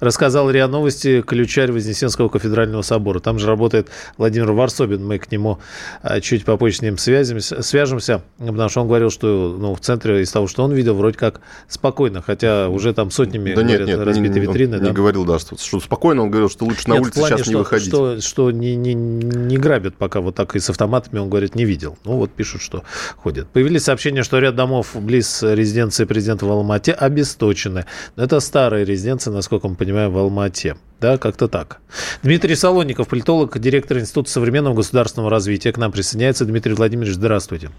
[0.00, 3.20] рассказал РИА Новости ключарь Вознесенского кафедрального собора.
[3.20, 3.88] Там же работает
[4.18, 5.04] Владимир Варсобин.
[5.04, 5.58] Мы к нему
[6.02, 10.22] а, чуть попозже с ним связимся, свяжемся, потому что он говорил, что ну, в центре
[10.22, 13.98] из того, что он видел, вроде как спокойно, хотя уже там сотнями да говорят, нет,
[13.98, 14.76] нет, разбиты не, витрины.
[14.76, 14.88] Он да?
[14.88, 16.22] не говорил, да, что, что спокойно.
[16.22, 17.88] Он говорил, что лучше на нет, улице плане, сейчас что, не выходить.
[17.88, 21.64] Что, что не, не, не грабят пока вот так и с автоматами, он говорит, не
[21.64, 21.96] видел.
[22.04, 22.84] Ну вот пишут, что
[23.16, 23.48] ходят.
[23.48, 27.86] Появились сообщения, что ряд домов близ резиденции президента в Алмате обесточены.
[28.16, 30.76] Но это старые резиденции, насколько мы понимаю, в Алмате.
[31.00, 31.80] Да, как-то так.
[32.22, 36.44] Дмитрий Солоников, политолог, директор Института современного государственного развития, к нам присоединяется.
[36.44, 37.70] Дмитрий Владимирович, здравствуйте.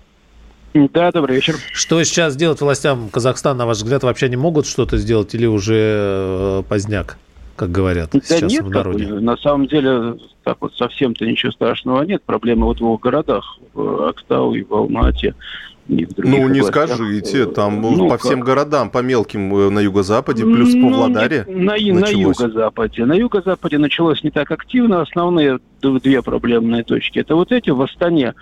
[0.75, 1.55] Да, добрый вечер.
[1.71, 5.73] Что сейчас делать властям Казахстана, на ваш взгляд, вообще не могут что-то сделать или уже
[5.77, 7.17] э, поздняк?
[7.55, 9.07] Как говорят да сейчас нет, в народе?
[9.07, 12.21] На самом деле, так вот совсем-то ничего страшного нет.
[12.23, 15.35] Проблема вот в двух городах, в Акстау и в Алмате.
[15.87, 16.89] И в ну, не областях.
[16.89, 18.21] скажите, там ну, по как?
[18.25, 23.05] всем городам, по мелким э, на юго-западе, плюс ну, в Павлодаре на, на юго-западе.
[23.05, 25.01] На юго-западе началось не так активно.
[25.01, 27.19] Основные две проблемные точки.
[27.19, 28.33] Это вот эти в Астане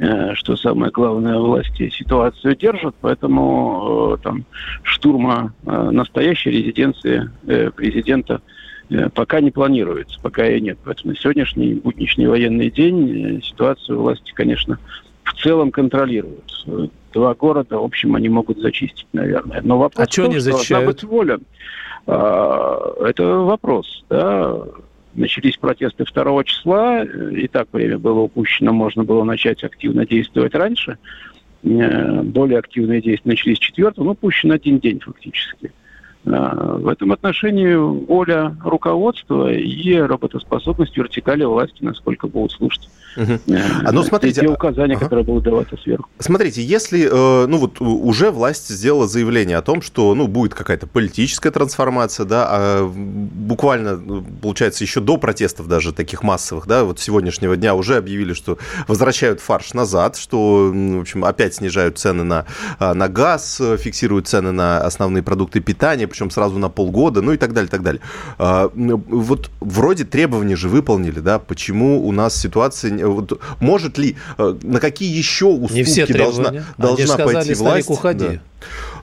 [0.00, 4.46] Э, что самое главное, власти ситуацию держат, поэтому э, там
[4.82, 7.30] штурма э, настоящей резиденции
[7.76, 8.40] президента
[9.14, 10.78] пока не планируется, пока и нет.
[10.84, 14.78] Поэтому на сегодняшний будничный военный день ситуацию власти, конечно,
[15.24, 16.66] в целом контролируют.
[17.12, 19.60] Два города, в общем, они могут зачистить, наверное.
[19.62, 20.86] Но вопрос а что они защищают?
[20.86, 21.38] быть воля.
[22.06, 24.64] А, это вопрос, да
[25.14, 30.98] начались протесты 2 числа, и так время было упущено, можно было начать активно действовать раньше.
[31.62, 35.66] Э, более активные действия начались 4 но упущен один день фактически.
[35.66, 35.70] Э,
[36.24, 43.38] в этом отношении воля руководства и работоспособность вертикали власти, насколько будут слушать Угу.
[43.84, 45.04] А ну смотрите, те указания, ага.
[45.04, 46.08] которые будут даваться сверху.
[46.18, 50.86] Смотрите, если, э, ну вот уже власть сделала заявление о том, что, ну, будет какая-то
[50.86, 57.56] политическая трансформация, да, а буквально, получается, еще до протестов даже таких массовых, да, вот сегодняшнего
[57.56, 62.46] дня уже объявили, что возвращают фарш назад, что, в общем, опять снижают цены на,
[62.78, 67.36] а, на газ, фиксируют цены на основные продукты питания, причем сразу на полгода, ну и
[67.36, 68.00] так далее, так далее.
[68.38, 74.56] А, вот вроде требования же выполнили, да, почему у нас ситуация вот, может ли, э,
[74.62, 77.90] на какие еще уступки Не все должна, должна сказали, пойти власть?
[77.90, 78.26] уходи.
[78.26, 78.40] Да.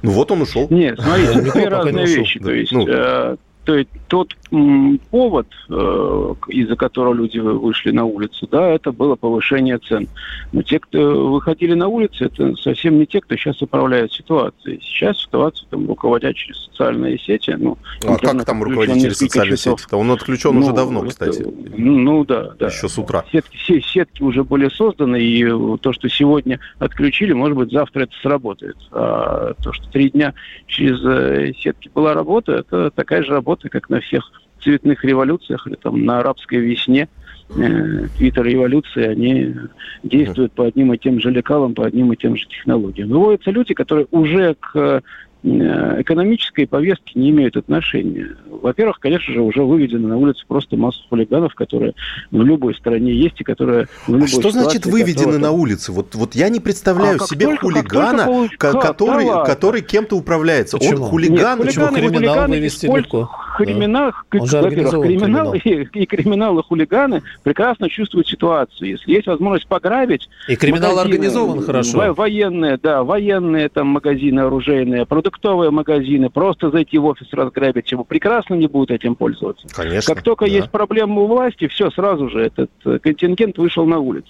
[0.01, 0.67] Ну вот он ушел.
[0.69, 2.39] Нет, смотрите, две разные вещи.
[2.39, 2.85] То есть, ну.
[2.87, 9.15] э, то есть тот повод, э, из-за которого люди вышли на улицу, да, это было
[9.15, 10.07] повышение цен.
[10.53, 14.79] Но те, кто выходили на улицу, это совсем не те, кто сейчас управляет ситуацией.
[14.81, 17.55] Сейчас ситуацию там руководят через социальные сети.
[17.57, 19.83] Ну, а как там руководить через социальные сети?
[19.85, 19.97] -то?
[19.97, 21.45] Он отключен ну, уже давно, кстати.
[21.77, 22.67] Ну да, да.
[22.67, 23.25] Еще с утра.
[23.31, 25.45] Сетки, сетки уже были созданы, и
[25.79, 28.77] то, что сегодня отключили, может быть, завтра это сработает.
[28.91, 30.33] А то, что три дня
[30.67, 34.31] через э, сетки была работа, это такая же работа, как на всех
[34.67, 37.07] цветных революциях или там на арабской весне,
[37.55, 39.55] э, твиттер-революции, они
[40.03, 43.07] действуют по одним и тем же лекалам, по одним и тем же технологиям.
[43.07, 45.01] Выводятся люди, которые уже к
[45.43, 48.35] Э, экономической повестки не имеют отношения.
[48.49, 51.93] Во-первых, конечно же, уже выведены на улицу просто массу хулиганов, которые
[52.31, 55.37] в любой стране есть и которые в любой а Что значит выведены готовы...
[55.37, 55.91] на улице?
[55.91, 58.57] Вот, вот я не представляю а себе только, хулигана, получ...
[58.57, 60.77] который, да который кем-то управляется.
[60.77, 61.03] Почему?
[61.03, 61.59] Он хулиган.
[61.59, 63.29] Нет, почему криминал вывести легко?
[63.57, 64.61] Криминал, да.
[64.61, 68.89] во-первых, криминал, И, и криминал и хулиганы прекрасно чувствуют ситуацию.
[68.89, 70.29] Если есть возможность пограбить...
[70.47, 72.13] И криминал организован хорошо.
[72.13, 78.55] Военные, да, военные там магазины оружейные, продуктовые магазины, просто зайти в офис разграбить его, прекрасно
[78.55, 79.67] не будут этим пользоваться.
[79.73, 80.13] Конечно.
[80.13, 80.51] Как только да.
[80.51, 84.29] есть проблема у власти, все, сразу же этот э, контингент вышел на улицу.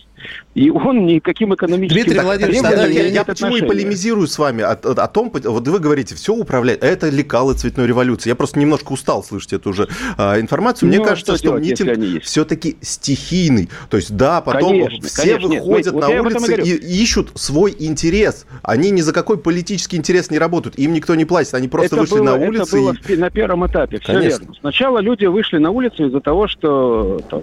[0.56, 2.04] И он никаким экономическим...
[2.04, 5.68] Дмитрий Владимирович, тогда я, я почему и полемизирую с вами о, о, о том, вот
[5.68, 8.30] вы говорите, все управляет, это лекалы цветной революции.
[8.30, 10.90] Я просто немножко устал слышать эту уже а, информацию.
[10.90, 13.70] Мне ну, а кажется, что, что митинг все-таки стихийный.
[13.90, 17.32] То есть, да, потом конечно, все конечно, выходят нет, на вот улицы и, и ищут
[17.36, 18.46] свой интерес.
[18.64, 20.78] Они ни за какой политический интерес не работают.
[20.78, 22.64] Им никто не платит, они просто это вышли было, на улицу.
[22.64, 23.16] Это было и...
[23.18, 24.40] на первом этапе, все Конечно.
[24.40, 24.56] верно.
[24.60, 27.42] Сначала люди вышли на улицу из-за того, что там,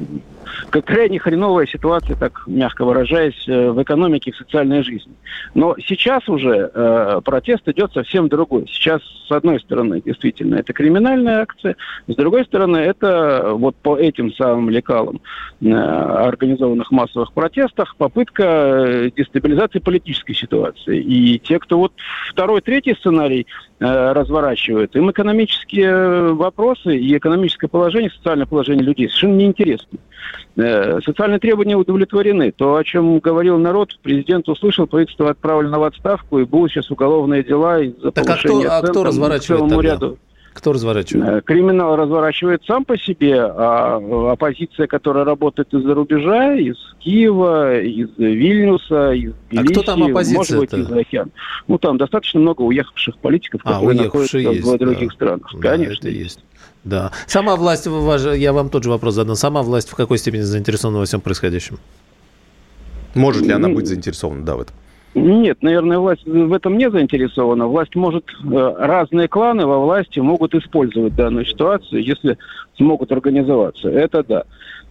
[0.70, 5.12] как крайне хреновая ситуация, так мягко выражаясь, э, в экономике и в социальной жизни.
[5.54, 8.66] Но сейчас уже э, протест идет совсем другой.
[8.68, 14.32] Сейчас, с одной стороны, действительно, это криминальная акция, с другой стороны, это вот по этим
[14.34, 15.20] самым лекалам
[15.60, 21.00] э, организованных массовых протестах попытка э, дестабилизации политической ситуации.
[21.00, 21.92] И те, кто вот
[22.30, 23.46] второй, третий сценарий
[23.80, 29.98] э, разворачивают, им экономические вопросы и экономическое положение, социальное положение людей совершенно неинтересны.
[30.56, 32.52] Э, социальные требования удовлетворены.
[32.52, 37.42] То, о чем говорил народ, президент услышал, правительство отправлено в отставку, и будут сейчас уголовные
[37.42, 39.92] дела из-за так повышения а кто, цен, а кто разворачивает целому тогда?
[39.94, 40.18] ряду.
[40.52, 41.28] Кто разворачивает?
[41.28, 44.00] Э, криминал разворачивает сам по себе, а
[44.32, 50.36] оппозиция, которая работает из-за рубежа, из Киева, из Вильнюса, из Тбилиси, а кто там оппозиция
[50.36, 51.30] может быть, из океана.
[51.66, 55.14] Ну, там достаточно много уехавших политиков, а, которые находятся есть, в других да.
[55.16, 55.54] странах.
[55.54, 56.38] Да, Конечно, это есть.
[56.84, 57.12] Да.
[57.26, 61.04] Сама власть, я вам тот же вопрос задам, сама власть в какой степени заинтересована во
[61.06, 61.78] всем происходящем?
[63.14, 64.76] Может ли она быть заинтересована, да, в этом?
[65.14, 67.68] Нет, наверное, власть в этом не заинтересована.
[67.68, 72.36] Власть может, э, разные кланы во власти могут использовать данную ситуацию, если
[72.76, 73.88] смогут организоваться.
[73.88, 74.42] Это да.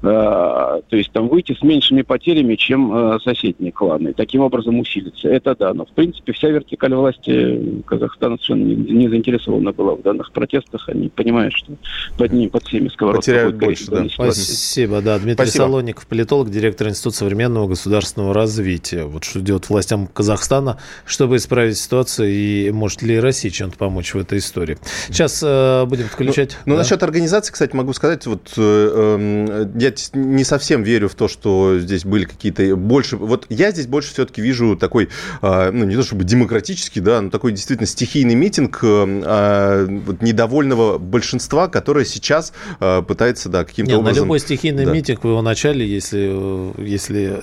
[0.03, 4.13] То есть там выйти с меньшими потерями, чем соседние кланы.
[4.13, 5.29] Таким образом усилиться.
[5.29, 5.73] Это да.
[5.73, 10.89] Но, в принципе, вся вертикаль власти Казахстана совершенно не, не заинтересована была в данных протестах.
[10.89, 11.73] Они понимают, что
[12.17, 14.05] под ними, под всеми сковородками будет больше, да.
[14.09, 15.17] Спасибо, да.
[15.17, 15.63] Дмитрий Спасибо.
[15.63, 19.05] Солоников, политолог, директор Института современного государственного развития.
[19.05, 24.17] Вот что делать властям Казахстана, чтобы исправить ситуацию, и может ли Россия чем-то помочь в
[24.17, 24.77] этой истории.
[25.07, 26.57] Сейчас э, будем включать.
[26.65, 26.79] Ну, ну да?
[26.79, 31.79] насчет организации, кстати, могу сказать, вот э, э, я не совсем верю в то, что
[31.79, 33.17] здесь были какие-то больше...
[33.17, 35.09] Вот я здесь больше все-таки вижу такой,
[35.41, 41.67] э, ну, не то чтобы демократический, да, но такой действительно стихийный митинг вот, недовольного большинства,
[41.67, 44.15] которое сейчас э, пытается, да, каким-то образом...
[44.15, 44.91] На любой стихийный да.
[44.91, 47.41] митинг в его начале, если, если,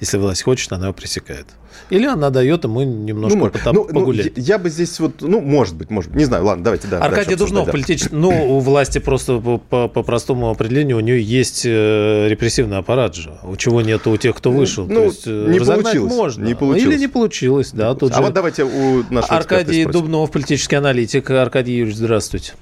[0.00, 1.46] если власть хочет, она его пресекает.
[1.88, 4.36] Или она дает ему немножко ну, потом, ну, погулять.
[4.36, 6.98] Ну, я бы здесь вот, ну, может быть, может быть, не знаю, ладно, давайте, да.
[6.98, 7.72] Аркадий Дубнов, да.
[7.72, 13.14] политический, ну, у власти просто по, по простому определению у нее есть э, репрессивный аппарат
[13.14, 14.86] же, у чего нет у тех, кто вышел.
[14.86, 16.12] Ну, То есть, э, не получилось.
[16.12, 16.44] можно.
[16.44, 16.94] Не получилось.
[16.94, 17.94] Или не получилось, да.
[17.94, 18.22] Тут а же...
[18.22, 21.30] вот давайте у нашего Аркадий Дубнов, политический аналитик.
[21.30, 22.52] Аркадий Юрьевич, здравствуйте.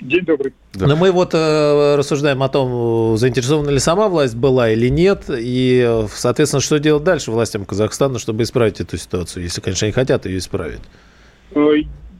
[0.00, 0.52] День добрый.
[0.74, 0.88] Да.
[0.88, 6.06] Но мы вот э, рассуждаем о том, заинтересована ли сама власть была или нет, и,
[6.12, 10.38] соответственно, что делать дальше властям Казахстана, чтобы исправить эту ситуацию, если, конечно, они хотят ее
[10.38, 10.80] исправить.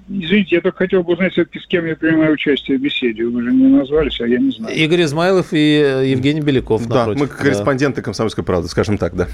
[0.08, 3.24] Э, извините, я только хотел бы узнать все-таки, с кем я принимаю участие в беседе.
[3.24, 4.74] Вы же не назвались, а я не знаю.
[4.74, 6.86] Игорь Измайлов и Евгений Беляков.
[6.86, 7.20] Да, напротив.
[7.20, 8.02] мы корреспонденты да.
[8.02, 9.28] «Комсомольской правды», скажем так, да.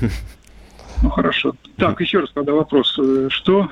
[1.03, 1.55] Ну хорошо.
[1.77, 2.99] Так, еще раз тогда вопрос.
[2.99, 3.71] Э, что?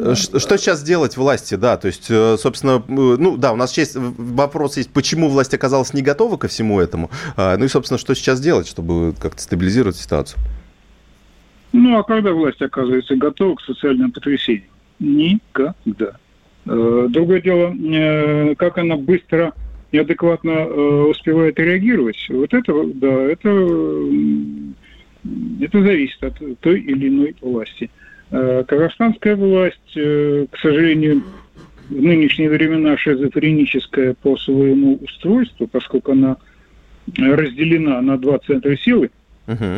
[0.00, 1.76] Э, что сейчас делать власти, да?
[1.76, 6.02] То есть, э, собственно, ну да, у нас есть вопрос есть, почему власть оказалась не
[6.02, 7.10] готова ко всему этому.
[7.36, 10.40] А, ну и, собственно, что сейчас делать, чтобы как-то стабилизировать ситуацию?
[11.72, 14.70] Ну, а когда власть оказывается готова к социальным потрясениям?
[15.00, 16.16] Никогда.
[16.68, 19.54] Другое дело, как она быстро
[19.90, 20.66] и адекватно
[21.06, 22.18] успевает реагировать.
[22.28, 23.48] Вот это, да, это
[25.60, 27.90] это зависит от той или иной власти.
[28.30, 31.22] Э, казахстанская власть, э, к сожалению,
[31.88, 36.36] в нынешние времена шизофреническая по своему устройству, поскольку она
[37.16, 39.10] разделена на два центра силы,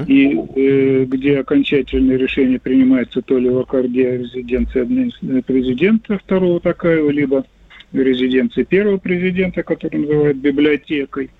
[0.06, 7.44] и э, где окончательное решение принимается то ли в Аккорде резиденции президента второго Такаева, либо
[7.92, 11.30] резиденции первого президента, который называют библиотекой,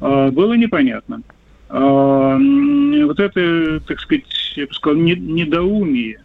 [0.00, 1.22] э, было непонятно.
[1.68, 4.24] А, вот это, так сказать,
[4.56, 6.20] я бы сказал, недоумие,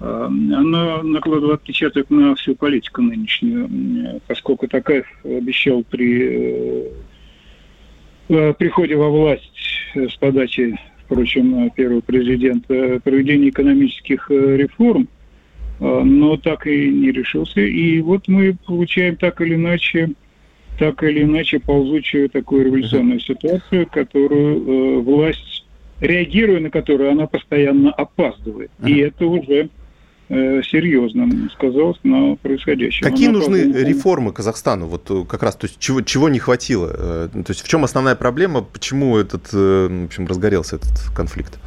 [0.00, 6.88] а, оно накладывает отпечаток на всю политику нынешнюю, поскольку Такаев обещал при
[8.28, 9.52] э, приходе во власть
[9.94, 10.78] с подачи,
[11.14, 15.08] впрочем, первого президента проведения экономических э, реформ,
[15.80, 17.60] но так и не решился.
[17.60, 20.10] И вот мы получаем так или иначе
[20.78, 25.66] так или иначе ползучую такую революционную ситуацию, которую э, власть,
[26.00, 28.70] реагируя на которую, она постоянно опаздывает.
[28.84, 29.68] И это уже
[30.28, 33.06] э, серьезно сказалось на происходящем.
[33.06, 33.88] Какие она нужны опаздывает...
[33.88, 34.86] реформы Казахстану?
[34.86, 36.90] Вот э, как раз, то есть чего, чего не хватило?
[36.92, 38.62] Э, то есть в чем основная проблема?
[38.62, 41.58] Почему этот, э, в общем, разгорелся этот конфликт?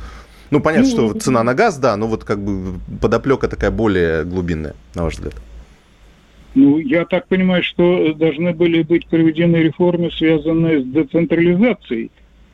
[0.50, 4.24] Ну, понятно, ну, что цена на газ, да, но вот как бы подоплека такая более
[4.24, 5.36] глубинная, на ваш взгляд.
[6.56, 12.12] Ну, я так понимаю, что должны были быть проведены реформы, связанные с децентрализацией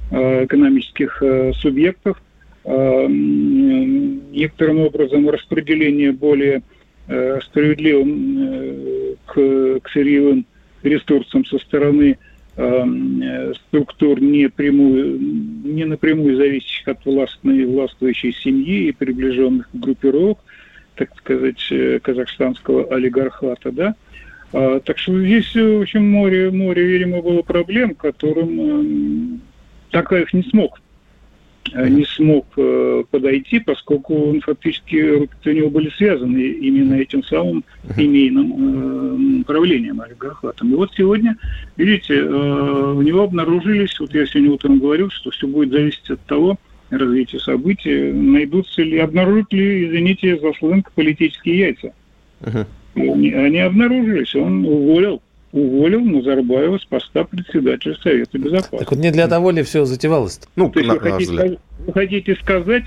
[0.10, 1.22] экономических
[1.62, 2.22] субъектов,
[2.66, 6.64] некоторым образом распределение более
[7.08, 10.46] э, справедливым э, к, к сырьевым
[10.82, 12.18] ресурсам со стороны
[12.56, 20.40] э, структур не, прямую, не напрямую зависящих от властной, властвующей семьи и приближенных группировок–
[20.96, 23.96] так сказать, э, казахстанского олигархата, да.
[24.52, 29.38] А, так что здесь, в общем, море, море, видимо, было проблем, которым э,
[29.92, 30.80] Такаев не смог
[31.72, 37.64] не смог э, подойти, поскольку он фактически руки у него были связаны именно этим самым
[37.96, 40.74] семейным э, правлением олигархатом.
[40.74, 41.38] И вот сегодня,
[41.78, 46.20] видите, э, у него обнаружились, вот я сегодня утром говорил, что все будет зависеть от
[46.22, 46.58] того,
[46.90, 51.94] развитию событий, найдутся ли, обнаружат ли, извините за сленг, политические яйца.
[52.42, 52.66] Uh-huh.
[52.96, 55.22] Они, они обнаружились, он уволил
[55.54, 58.78] уволил Назарбаева с поста председателя Совета Безопасности.
[58.80, 60.48] Так вот не для того ли все затевалось -то?
[60.56, 62.84] Ну, То есть вы, хотите, вы хотите сказать,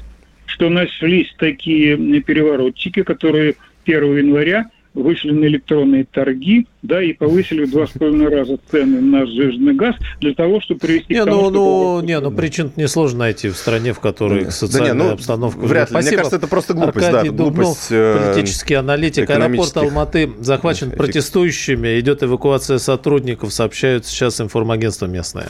[0.46, 3.54] что нашлись такие переворотчики, которые
[3.86, 9.00] 1 января вышли на электронные торги, да, и повысили в два с половиной раза цены
[9.00, 12.72] на сжиженный газ для того, чтобы привести не, к тому, ну, ну, не, ну причин
[12.76, 15.58] несложно найти в стране, в которой социальная да не, ну, обстановка...
[15.60, 15.92] Вряд ли.
[15.92, 16.08] Спасибо.
[16.08, 17.06] Мне кажется, это просто глупость.
[17.06, 19.28] Аркадий да, глупость, Дубнов, политический аналитик.
[19.30, 22.00] Аэропорт Алматы захвачен протестующими.
[22.00, 25.48] Идет эвакуация сотрудников, сообщают сейчас информагентство местное.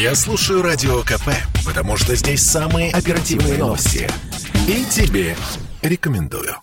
[0.00, 1.30] Я слушаю Радио КП,
[1.66, 4.08] потому что здесь самые оперативные новости.
[4.66, 5.36] И тебе
[5.82, 6.56] рекомендую.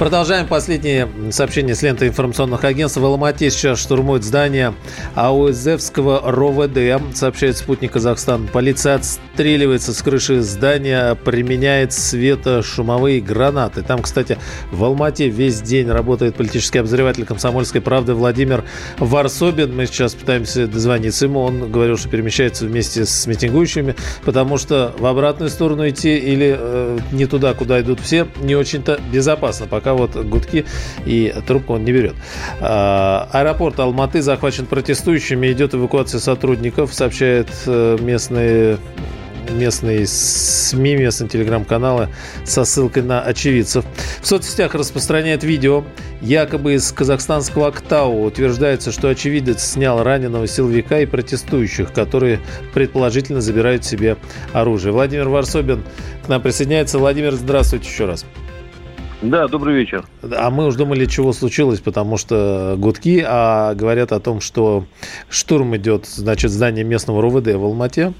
[0.00, 2.98] Продолжаем последнее сообщение с ленты информационных агентств.
[2.98, 4.72] В Алмате сейчас штурмует здание
[5.14, 8.48] АУЗевского РОВД, сообщает спутник Казахстан.
[8.50, 13.82] Полиция отстреливается с крыши здания, применяет светошумовые гранаты.
[13.82, 14.38] Там, кстати,
[14.72, 18.64] в Алмате весь день работает политический обозреватель комсомольской правды Владимир
[18.96, 19.76] Варсобин.
[19.76, 21.40] Мы сейчас пытаемся дозвониться ему.
[21.40, 23.94] Он говорил, что перемещается вместе с митингующими,
[24.24, 28.98] потому что в обратную сторону идти или э, не туда, куда идут все, не очень-то
[29.12, 29.66] безопасно.
[29.66, 30.64] Пока пока вот гудки
[31.06, 32.14] и трубку он не берет.
[32.60, 38.78] А, аэропорт Алматы захвачен протестующими, идет эвакуация сотрудников, сообщает э, местные
[39.50, 42.08] местные СМИ, местные телеграм-каналы
[42.44, 43.84] со ссылкой на очевидцев.
[44.20, 45.82] В соцсетях распространяет видео,
[46.20, 48.22] якобы из казахстанского Актау.
[48.26, 52.38] Утверждается, что очевидец снял раненого силовика и протестующих, которые
[52.74, 54.18] предположительно забирают себе
[54.52, 54.92] оружие.
[54.92, 55.82] Владимир Варсобин
[56.24, 56.98] к нам присоединяется.
[56.98, 58.24] Владимир, здравствуйте еще раз.
[59.22, 60.04] Да, добрый вечер.
[60.22, 64.86] А мы уж думали, чего случилось, потому что гудки, а говорят о том, что
[65.28, 68.14] штурм идет, значит, здание местного РУВД в Алмате.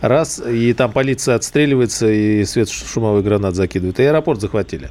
[0.00, 4.00] Раз, и там полиция отстреливается, и свет шумовой гранат закидывает.
[4.00, 4.88] И аэропорт захватили.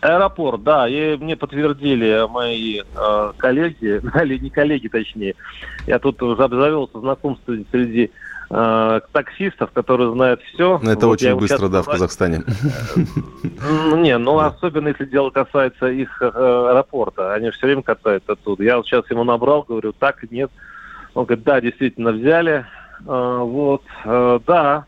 [0.00, 5.34] Аэропорт, да, и мне подтвердили мои э, коллеги, или не коллеги, точнее.
[5.86, 8.10] Я тут уже обзавелся знакомством среди
[8.50, 10.78] э, таксистов, которые знают все.
[10.82, 11.70] Ну, это вот очень быстро, сейчас...
[11.70, 12.44] да, в Казахстане.
[13.96, 17.34] Не, ну особенно если дело касается их э, аэропорта.
[17.34, 18.64] Они все время катают оттуда.
[18.64, 20.50] Я вот сейчас ему набрал, говорю, так, нет.
[21.14, 22.64] Он говорит, да, действительно взяли.
[23.06, 24.86] Э, вот, э, да.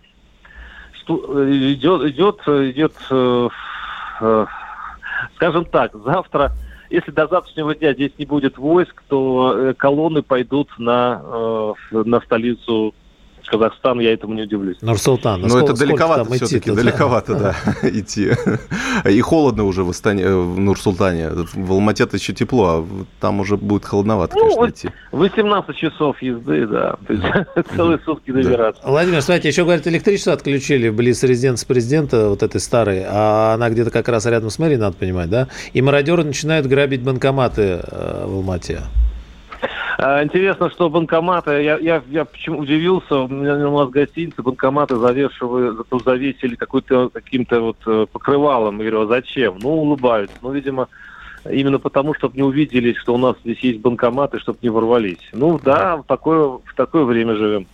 [1.09, 2.95] Идет, идет, идет,
[5.35, 6.53] скажем так, завтра
[6.89, 12.95] если до завтрашнего дня здесь не будет войск, то колонны пойдут на, на столицу
[13.51, 14.81] Казахстан, я этому не удивлюсь.
[14.81, 15.41] Нур-Султан.
[15.41, 17.57] Но ну, это далековато все-таки, далековато, да,
[17.89, 18.31] идти.
[19.05, 21.31] И холодно уже в, Астане, в Нур-Султане.
[21.55, 22.87] В Алмате-то еще тепло, а
[23.21, 24.91] там уже будет холодновато, ну, конечно, идти.
[25.13, 26.97] 18 часов езды, да.
[27.77, 28.83] целые сутки добираться.
[28.85, 33.91] Владимир, смотрите, еще, говорят, электричество отключили близ резиденции президента, вот этой старой, а она где-то
[33.91, 35.49] как раз рядом с мэрией, надо понимать, да?
[35.73, 38.83] И мародеры начинают грабить банкоматы э, в Алмате.
[40.03, 44.97] А, интересно, что банкоматы, я, я, я почему удивился, у меня у нас гостиница, банкоматы
[44.97, 48.79] завешивали, завесили какой-то каким-то вот э, покрывалом.
[48.79, 49.59] Я говорю, а зачем?
[49.61, 50.35] Ну, улыбаются.
[50.41, 50.89] Ну, видимо,
[51.49, 55.19] именно потому, чтобы не увидели, что у нас здесь есть банкоматы, чтобы не ворвались.
[55.33, 57.67] Ну да, в такое, в такое время живем.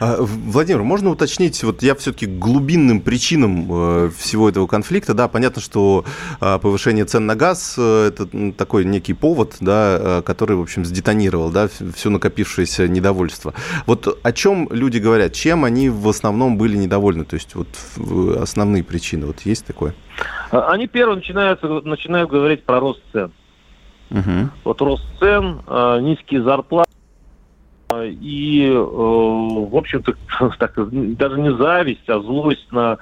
[0.00, 5.60] А, Владимир, можно уточнить, вот я все-таки глубинным причинам э, всего этого конфликта, да, понятно,
[5.60, 6.04] что
[6.40, 10.84] а, повышение цен на газ э,– это такой некий повод, да, э, который, в общем,
[10.84, 13.54] сдетонировал, да, все накопившееся недовольство.
[13.86, 17.68] Вот о чем люди говорят, чем они в основном были недовольны, то есть вот
[18.40, 19.94] основные причины, вот есть такое?
[20.54, 23.32] А, они первые начинают, начинают говорить про рост цен.
[24.10, 24.50] Угу.
[24.62, 26.90] Вот рост цен, а, низкие зарплаты,
[28.02, 30.14] и, э, в общем-то,
[30.58, 30.74] так,
[31.16, 32.98] даже не зависть, а злость на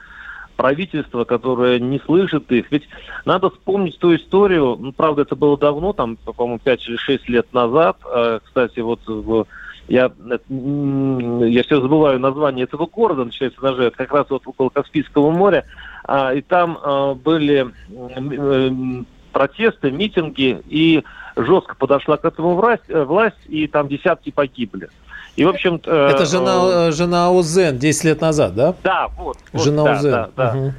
[0.56, 2.70] правительство, которое не слышит их.
[2.70, 2.88] Ведь
[3.24, 7.52] надо вспомнить ту историю, ну, правда, это было давно, там, по-моему, 5 или 6 лет
[7.52, 7.98] назад.
[8.04, 9.46] А, кстати, вот в
[9.88, 10.10] я,
[10.48, 15.64] я все забываю название этого города, начинается на Ж, как раз вот около Каспийского моря,
[15.64, 15.68] а,
[16.08, 21.04] и там а, были э, протесты, митинги, и
[21.36, 24.88] жестко подошла к этому власть, э, власть и там десятки погибли.
[25.36, 28.74] И, в общем э, Это жена, жена Узен 10 лет назад, да?
[28.82, 29.38] Да, вот.
[29.54, 30.10] Жена вот, Узен.
[30.10, 30.72] Да, да, угу.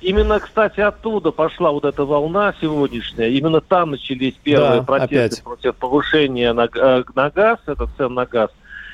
[0.00, 3.28] Именно, кстати, оттуда пошла вот эта волна сегодняшняя.
[3.28, 5.42] Именно там начались первые да, протесты опять.
[5.42, 6.68] против повышения на,
[7.14, 8.50] на газ, это цен на газ.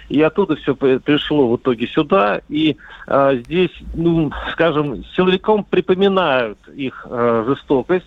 [0.09, 2.41] И оттуда все пришло в итоге сюда.
[2.49, 2.77] И
[3.07, 8.07] а, здесь, ну, скажем, силовикам припоминают их а, жестокость.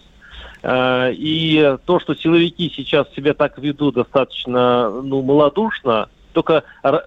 [0.63, 6.63] А, и то, что силовики сейчас себя так ведут достаточно ну, малодушно, только,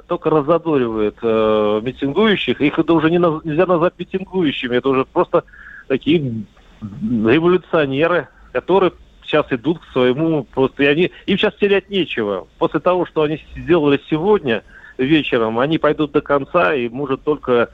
[0.08, 2.60] только разодоривает э, митингующих.
[2.60, 5.44] Их это уже не, нельзя назвать митингующими, это уже просто
[5.86, 6.44] такие
[6.82, 13.06] революционеры, которые сейчас идут к своему просто и они им сейчас терять нечего после того,
[13.06, 14.64] что они сделали сегодня
[15.04, 17.70] вечером, они пойдут до конца и может только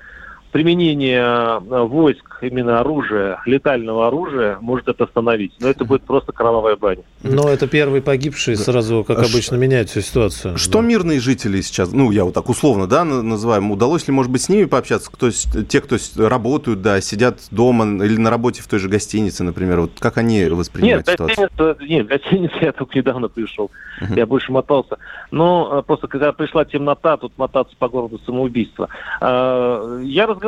[0.57, 5.53] применение э, войск, именно оружия, летального оружия, может это остановить.
[5.61, 7.03] Но это будет просто кровавая баня.
[7.23, 10.57] Но это первый погибший, сразу, как обычно, меняет всю ситуацию.
[10.57, 10.87] Что да.
[10.87, 14.49] мирные жители сейчас, ну, я вот так условно, да, называем, удалось ли, может быть, с
[14.49, 15.11] ними пообщаться?
[15.13, 19.81] Кто, те, кто работают, да, сидят дома или на работе в той же гостинице, например,
[19.83, 21.51] вот как они воспринимают нет, ситуацию?
[21.51, 24.17] Гостиница, нет, гостиница я только недавно пришел, uh-huh.
[24.17, 24.97] я больше мотался.
[25.31, 28.89] Но э, просто когда пришла темнота, тут мотаться по городу самоубийство.
[29.21, 30.46] А, я разговаривал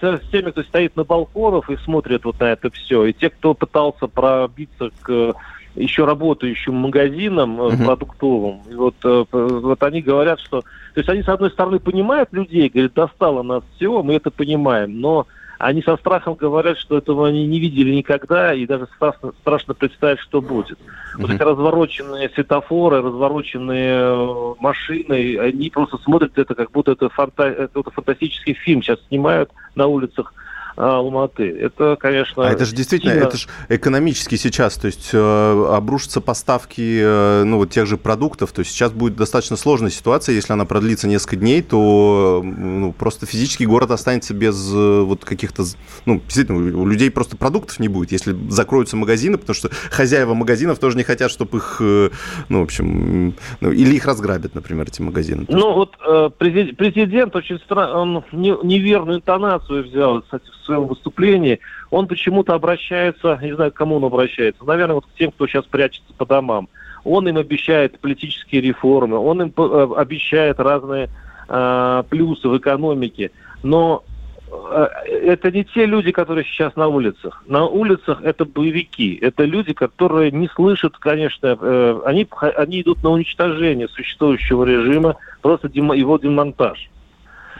[0.00, 3.04] с, теми, кто стоит на балконах и смотрит вот на это все.
[3.04, 5.34] И те, кто пытался пробиться к
[5.76, 7.84] еще работающим магазинам uh-huh.
[7.84, 8.62] продуктовым.
[8.70, 10.60] И вот, э, вот они говорят, что...
[10.60, 15.00] То есть они, с одной стороны, понимают людей, говорят, достало нас всего, мы это понимаем,
[15.00, 15.26] но
[15.64, 20.20] они со страхом говорят, что этого они не видели никогда, и даже страшно, страшно представить,
[20.20, 20.78] что будет.
[20.78, 21.20] Mm-hmm.
[21.20, 27.44] Вот эти развороченные светофоры, развороченные э, машины, они просто смотрят это, как будто это, фанта...
[27.44, 30.34] это фантастический фильм сейчас снимают на улицах
[30.76, 31.48] Алматы.
[31.50, 32.46] Это, конечно...
[32.46, 33.26] А это же действительно, сильно...
[33.26, 38.52] это же экономически сейчас, то есть э, обрушатся поставки э, ну, вот тех же продуктов,
[38.52, 43.26] то есть сейчас будет достаточно сложная ситуация, если она продлится несколько дней, то ну, просто
[43.26, 45.64] физически город останется без э, вот каких-то,
[46.06, 50.78] ну, действительно, у людей просто продуктов не будет, если закроются магазины, потому что хозяева магазинов
[50.78, 52.10] тоже не хотят, чтобы их, э,
[52.48, 55.44] ну, в общем, ну, или их разграбят, например, эти магазины.
[55.48, 61.60] Ну, вот э, президент очень странно, он неверную интонацию взял, кстати, в своем выступлении,
[61.90, 65.64] он почему-то обращается, не знаю, к кому он обращается, наверное, вот к тем, кто сейчас
[65.64, 66.68] прячется по домам.
[67.04, 71.10] Он им обещает политические реформы, он им э, обещает разные
[71.48, 73.30] э, плюсы в экономике,
[73.62, 74.02] но
[74.50, 74.86] э,
[75.26, 77.42] это не те люди, которые сейчас на улицах.
[77.46, 83.10] На улицах это боевики, это люди, которые не слышат, конечно, э, они, они идут на
[83.10, 86.88] уничтожение существующего режима, просто его демонтаж.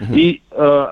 [0.01, 0.87] И э,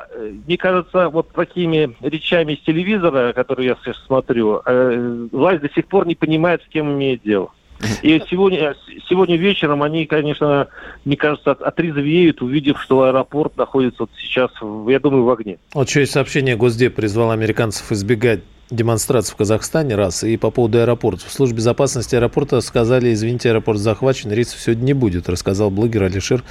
[0.46, 5.86] мне кажется, вот такими речами из телевизора, которые я сейчас смотрю, э, власть до сих
[5.86, 7.50] пор не понимает, с кем имеет дело.
[8.03, 8.74] И сегодня,
[9.09, 10.68] сегодня вечером они, конечно,
[11.05, 14.50] мне кажется, отрезвеют, увидев, что аэропорт находится вот сейчас,
[14.88, 15.59] я думаю, в огне.
[15.74, 18.40] Вот еще есть сообщение, Госдеп призвал американцев избегать
[18.73, 20.25] демонстраций в Казахстане, раз.
[20.25, 21.27] И по поводу аэропорта.
[21.27, 26.43] В службе безопасности аэропорта сказали, извините, аэропорт захвачен, рейсов сегодня не будет, рассказал блогер Алишер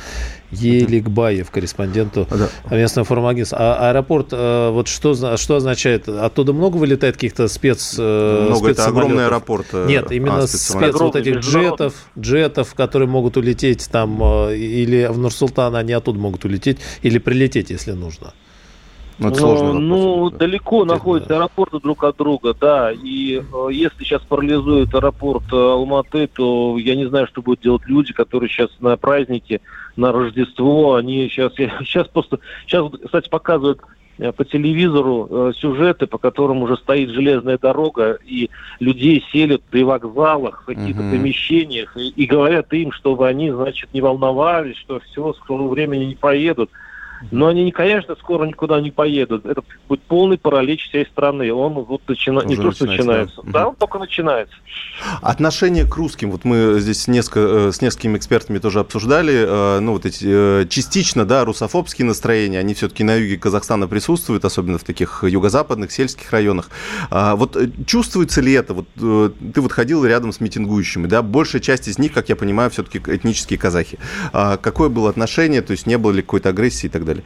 [0.51, 2.75] Еликбаев, корреспонденту да.
[2.75, 3.57] местного информагентства.
[3.59, 6.07] А аэропорт, э, вот что, что означает?
[6.07, 9.67] Оттуда много вылетает каких-то спец э, Много, это огромный аэропорт.
[9.73, 15.07] Э, Нет, а, именно а, спец вот этих джетов, джетов, которые могут улететь там, или
[15.09, 18.33] в Нур-Султан, они оттуда могут улететь, или прилететь, если нужно.
[19.21, 21.35] Ну, это сложный Ну, далеко это, находятся да.
[21.37, 22.91] аэропорты друг от друга, да.
[22.91, 27.83] И э, если сейчас парализуют аэропорт э, Алматы, то я не знаю, что будут делать
[27.85, 29.61] люди, которые сейчас на празднике,
[29.95, 33.81] на Рождество, они сейчас, сейчас просто, сейчас, кстати, показывают
[34.17, 38.49] э, по телевизору э, сюжеты, по которым уже стоит железная дорога, и
[38.79, 41.11] людей селят при вокзалах, в каких-то uh-huh.
[41.11, 46.15] помещениях, и, и говорят им, чтобы они, значит, не волновались, что все, скоро времени не
[46.15, 46.71] поедут.
[47.29, 49.45] Но они, конечно, скоро никуда не поедут.
[49.45, 51.53] Это будет полный паралич всей страны.
[51.53, 52.41] Он вот начина...
[52.41, 53.41] не то, что начинается.
[53.43, 54.55] Да, да он только начинается.
[55.21, 56.31] Отношение к русским.
[56.31, 59.45] Вот мы здесь несколько, э, с несколькими экспертами тоже обсуждали.
[59.47, 64.45] Э, ну, вот эти э, частично, да, русофобские настроения, они все-таки на юге Казахстана присутствуют,
[64.45, 66.69] особенно в таких юго-западных, сельских районах.
[67.09, 68.73] А вот чувствуется ли это?
[68.73, 72.69] Вот ты вот ходил рядом с митингующими, да, большая часть из них, как я понимаю,
[72.71, 73.99] все-таки этнические казахи.
[74.33, 77.10] А какое было отношение, то есть не было ли какой-то агрессии и так далее?
[77.11, 77.23] Далее?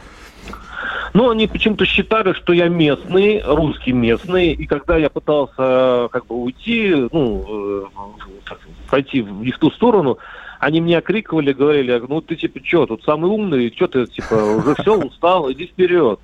[1.14, 6.36] Ну, они почему-то считали, что я местный, русский местный, и когда я пытался как бы
[6.36, 8.54] уйти, ну, э,
[8.90, 10.18] пойти в, в ту сторону,
[10.60, 14.76] они мне окрикивали, говорили, ну ты типа что, тут самый умный, что ты типа уже
[14.76, 16.20] все устал, иди вперед.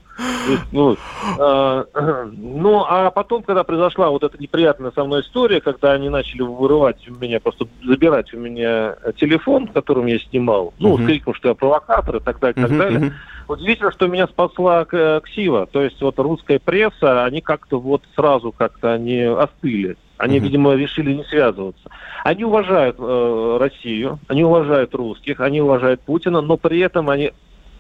[0.72, 0.97] Ну,
[1.39, 1.86] а,
[2.34, 7.07] ну, а потом, когда произошла вот эта неприятная со мной история, когда они начали вырывать
[7.07, 11.05] у меня, просто забирать у меня телефон, которым я снимал, ну, uh-huh.
[11.05, 12.99] крикнул, что я провокатор и так далее, и так uh-huh, далее.
[12.99, 13.12] Uh-huh.
[13.52, 18.93] Удивительно, что меня спасла Ксива, то есть вот русская пресса, они как-то вот сразу как-то
[18.93, 19.97] они остыли.
[20.18, 20.41] Они, uh-huh.
[20.41, 21.89] видимо, решили не связываться.
[22.24, 27.34] Они уважают э, Россию, они уважают русских, они уважают Путина, но при этом они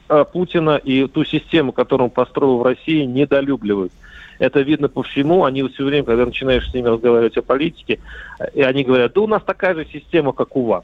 [0.09, 3.93] э, Путина и ту систему, которую он построил в России, недолюбливают.
[4.39, 5.45] Это видно по всему.
[5.45, 7.99] Они все время, когда начинаешь с ними разговаривать о политике,
[8.53, 10.83] и они говорят, да у нас такая же система, как у вас.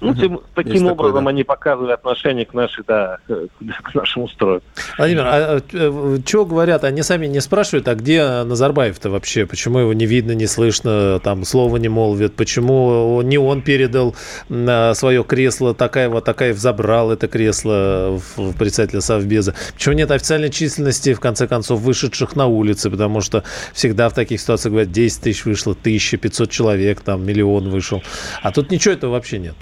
[0.00, 0.20] Ну, угу.
[0.20, 1.30] тем, таким Есть образом такое, да.
[1.30, 4.62] они показывают отношение к нашей, да, к нашему строю.
[4.96, 6.84] Владимир, а, а э, что говорят?
[6.84, 9.46] Они сами не спрашивают, а где Назарбаев-то вообще?
[9.46, 12.34] Почему его не видно, не слышно, там слова не молвит?
[12.36, 14.14] Почему не он передал
[14.48, 19.54] свое кресло, такая вот такая забрал это кресло в председателя Совбеза?
[19.74, 22.88] Почему нет официальной численности, в конце концов, вышедших на улицы?
[22.88, 23.42] Потому что
[23.72, 28.02] всегда в таких ситуациях говорят, 10 тысяч вышло, 1500 человек, там миллион вышел.
[28.42, 29.54] А тут ничего этого вообще нет.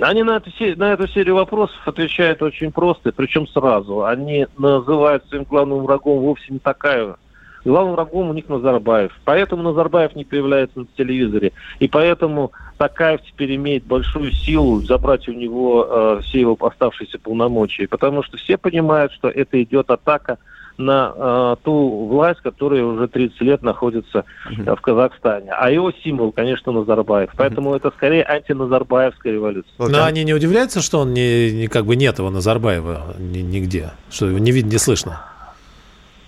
[0.00, 4.04] Они на эту, на эту серию вопросов отвечают очень просто, причем сразу.
[4.04, 7.16] Они называют своим главным врагом вовсе не такая.
[7.64, 9.12] Главным врагом у них Назарбаев.
[9.24, 11.52] Поэтому Назарбаев не появляется на телевизоре.
[11.78, 17.88] И поэтому Такаев теперь имеет большую силу забрать у него э, все его оставшиеся полномочия.
[17.88, 20.38] Потому что все понимают, что это идет атака
[20.76, 24.76] на э, ту власть, которая уже 30 лет находится uh-huh.
[24.76, 25.52] в Казахстане.
[25.52, 27.30] А его символ, конечно, Назарбаев.
[27.36, 29.72] Поэтому это скорее антиназарбаевская революция.
[29.78, 34.26] Но они не удивляются, что он не, не как бы нет его Назарбаева нигде, что
[34.26, 35.20] его не видно, не слышно?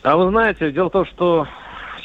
[0.02, 1.48] А вы знаете, дело в том, что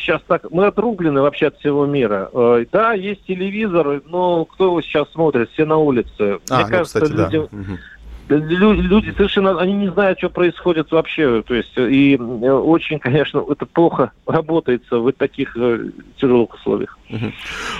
[0.01, 2.29] сейчас так, мы отрублены вообще от всего мира.
[2.33, 5.51] Э, да, есть телевизор, но кто его сейчас смотрит?
[5.51, 6.39] Все на улице.
[6.49, 7.77] А, Мне ну, кажется, кстати, людям, да.
[8.37, 11.41] Люди, люди совершенно, они не знают, что происходит вообще.
[11.41, 16.97] То есть, и э, очень, конечно, это плохо работается в таких э, тяжелых условиях.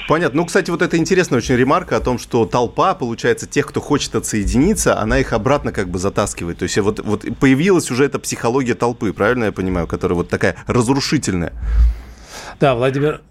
[0.07, 0.41] Понятно.
[0.41, 4.15] Ну, кстати, вот это интересная очень ремарка о том, что толпа, получается, тех, кто хочет
[4.15, 6.57] отсоединиться, она их обратно как бы затаскивает.
[6.57, 10.55] То есть вот, вот появилась уже эта психология толпы, правильно я понимаю, которая вот такая
[10.67, 11.53] разрушительная.
[12.62, 13.22] Да, Владимир,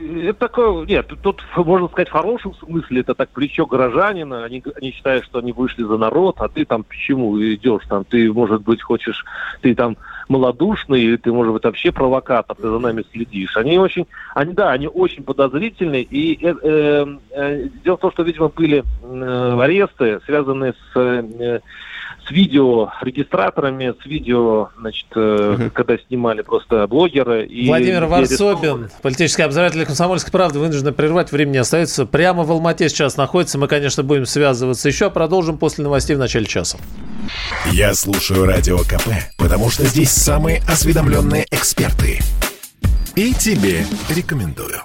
[0.00, 4.90] это такое, нет, тут, можно сказать, в хорошем смысле, это так плечо горожанина, они, они
[4.90, 8.82] считают, что они вышли за народ, а ты там почему идешь, там, ты, может быть,
[8.82, 9.24] хочешь,
[9.62, 9.96] ты там
[10.28, 13.56] малодушный, или ты, может быть, вообще провокатор, ты за нами следишь.
[13.56, 18.24] Они очень, они, да, они очень подозрительны, и э, э, э дело в том, что,
[18.24, 20.96] видимо, были э, аресты, связанные с...
[20.96, 21.60] Э,
[22.26, 25.70] с видеорегистраторами, с видео, значит, угу.
[25.72, 27.46] когда снимали просто блогеры.
[27.46, 32.06] И Владимир Варсобин, политический обозреватель «Комсомольской правды», вынужден прервать, времени остается.
[32.06, 33.58] Прямо в Алмате сейчас находится.
[33.58, 35.10] Мы, конечно, будем связываться еще.
[35.10, 36.78] Продолжим после новостей в начале часа.
[37.72, 39.08] Я слушаю Радио КП,
[39.38, 42.20] потому что здесь самые осведомленные эксперты.
[43.14, 44.82] И тебе рекомендую.